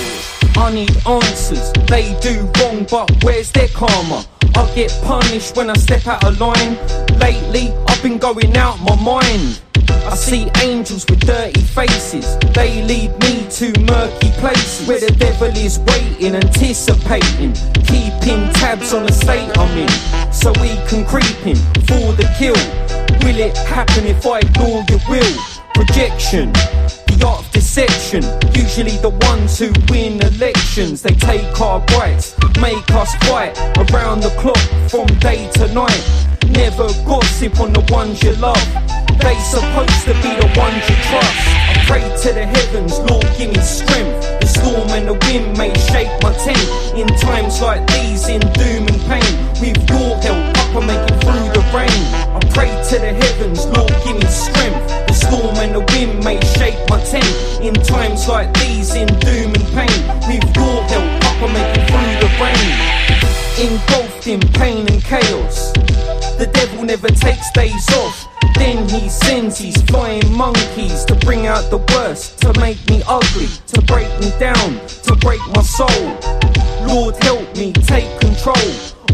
[0.57, 1.73] I need answers.
[1.87, 4.25] They do wrong, but where's their karma?
[4.55, 6.77] I get punished when I step out of line.
[7.19, 9.61] Lately, I've been going out my mind.
[10.11, 12.39] I see angels with dirty faces.
[12.55, 17.53] They lead me to murky places where the devil is waiting, anticipating,
[17.87, 22.59] keeping tabs on the state I'm in, so we can creep in for the kill.
[23.25, 25.37] Will it happen if I ignore your will?
[25.75, 26.53] Projection
[27.21, 28.23] the art of deception.
[28.55, 33.59] Usually the ones who win elections, they take our rights, make us fight
[33.91, 36.30] around the clock from day to night.
[36.51, 38.59] Never gossip on the ones you love.
[39.21, 41.45] They supposed to be the ones you trust.
[41.71, 44.41] I pray to the heavens, Lord, give me strength.
[44.41, 46.59] The storm and the wind may shake my tent.
[46.97, 49.31] In times like these, in doom and pain,
[49.61, 52.03] with your help, Papa, make it through the rain.
[52.33, 54.89] I pray to the heavens, Lord, give me strength.
[55.07, 57.29] The storm and the wind may shake my tent.
[57.61, 62.15] In times like these, in doom and pain, with your help, Papa, make it through
[62.25, 62.73] the rain.
[63.61, 65.73] Engulfed in pain and chaos.
[66.41, 68.27] The devil never takes days off.
[68.55, 73.49] Then he sends his flying monkeys to bring out the worst, to make me ugly,
[73.75, 76.17] to break me down, to break my soul.
[76.89, 78.57] Lord, help me take control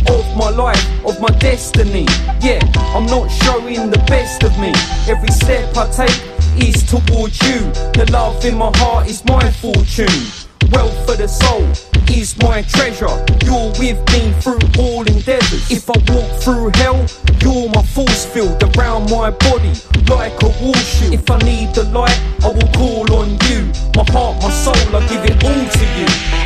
[0.07, 2.07] of my life, of my destiny.
[2.41, 2.62] Yeah,
[2.95, 4.72] I'm not showing the best of me.
[5.11, 6.22] Every step I take
[6.62, 7.59] is towards you.
[7.99, 10.31] The love in my heart is my fortune.
[10.70, 13.15] Wealth for the soul is my treasure.
[13.45, 15.71] You're with me through all endeavors.
[15.71, 17.07] If I walk through hell,
[17.41, 19.73] you're my force field around my body
[20.09, 20.75] like a wall.
[21.13, 23.73] If I need the light, I will call on you.
[23.95, 26.46] My heart, my soul, I give it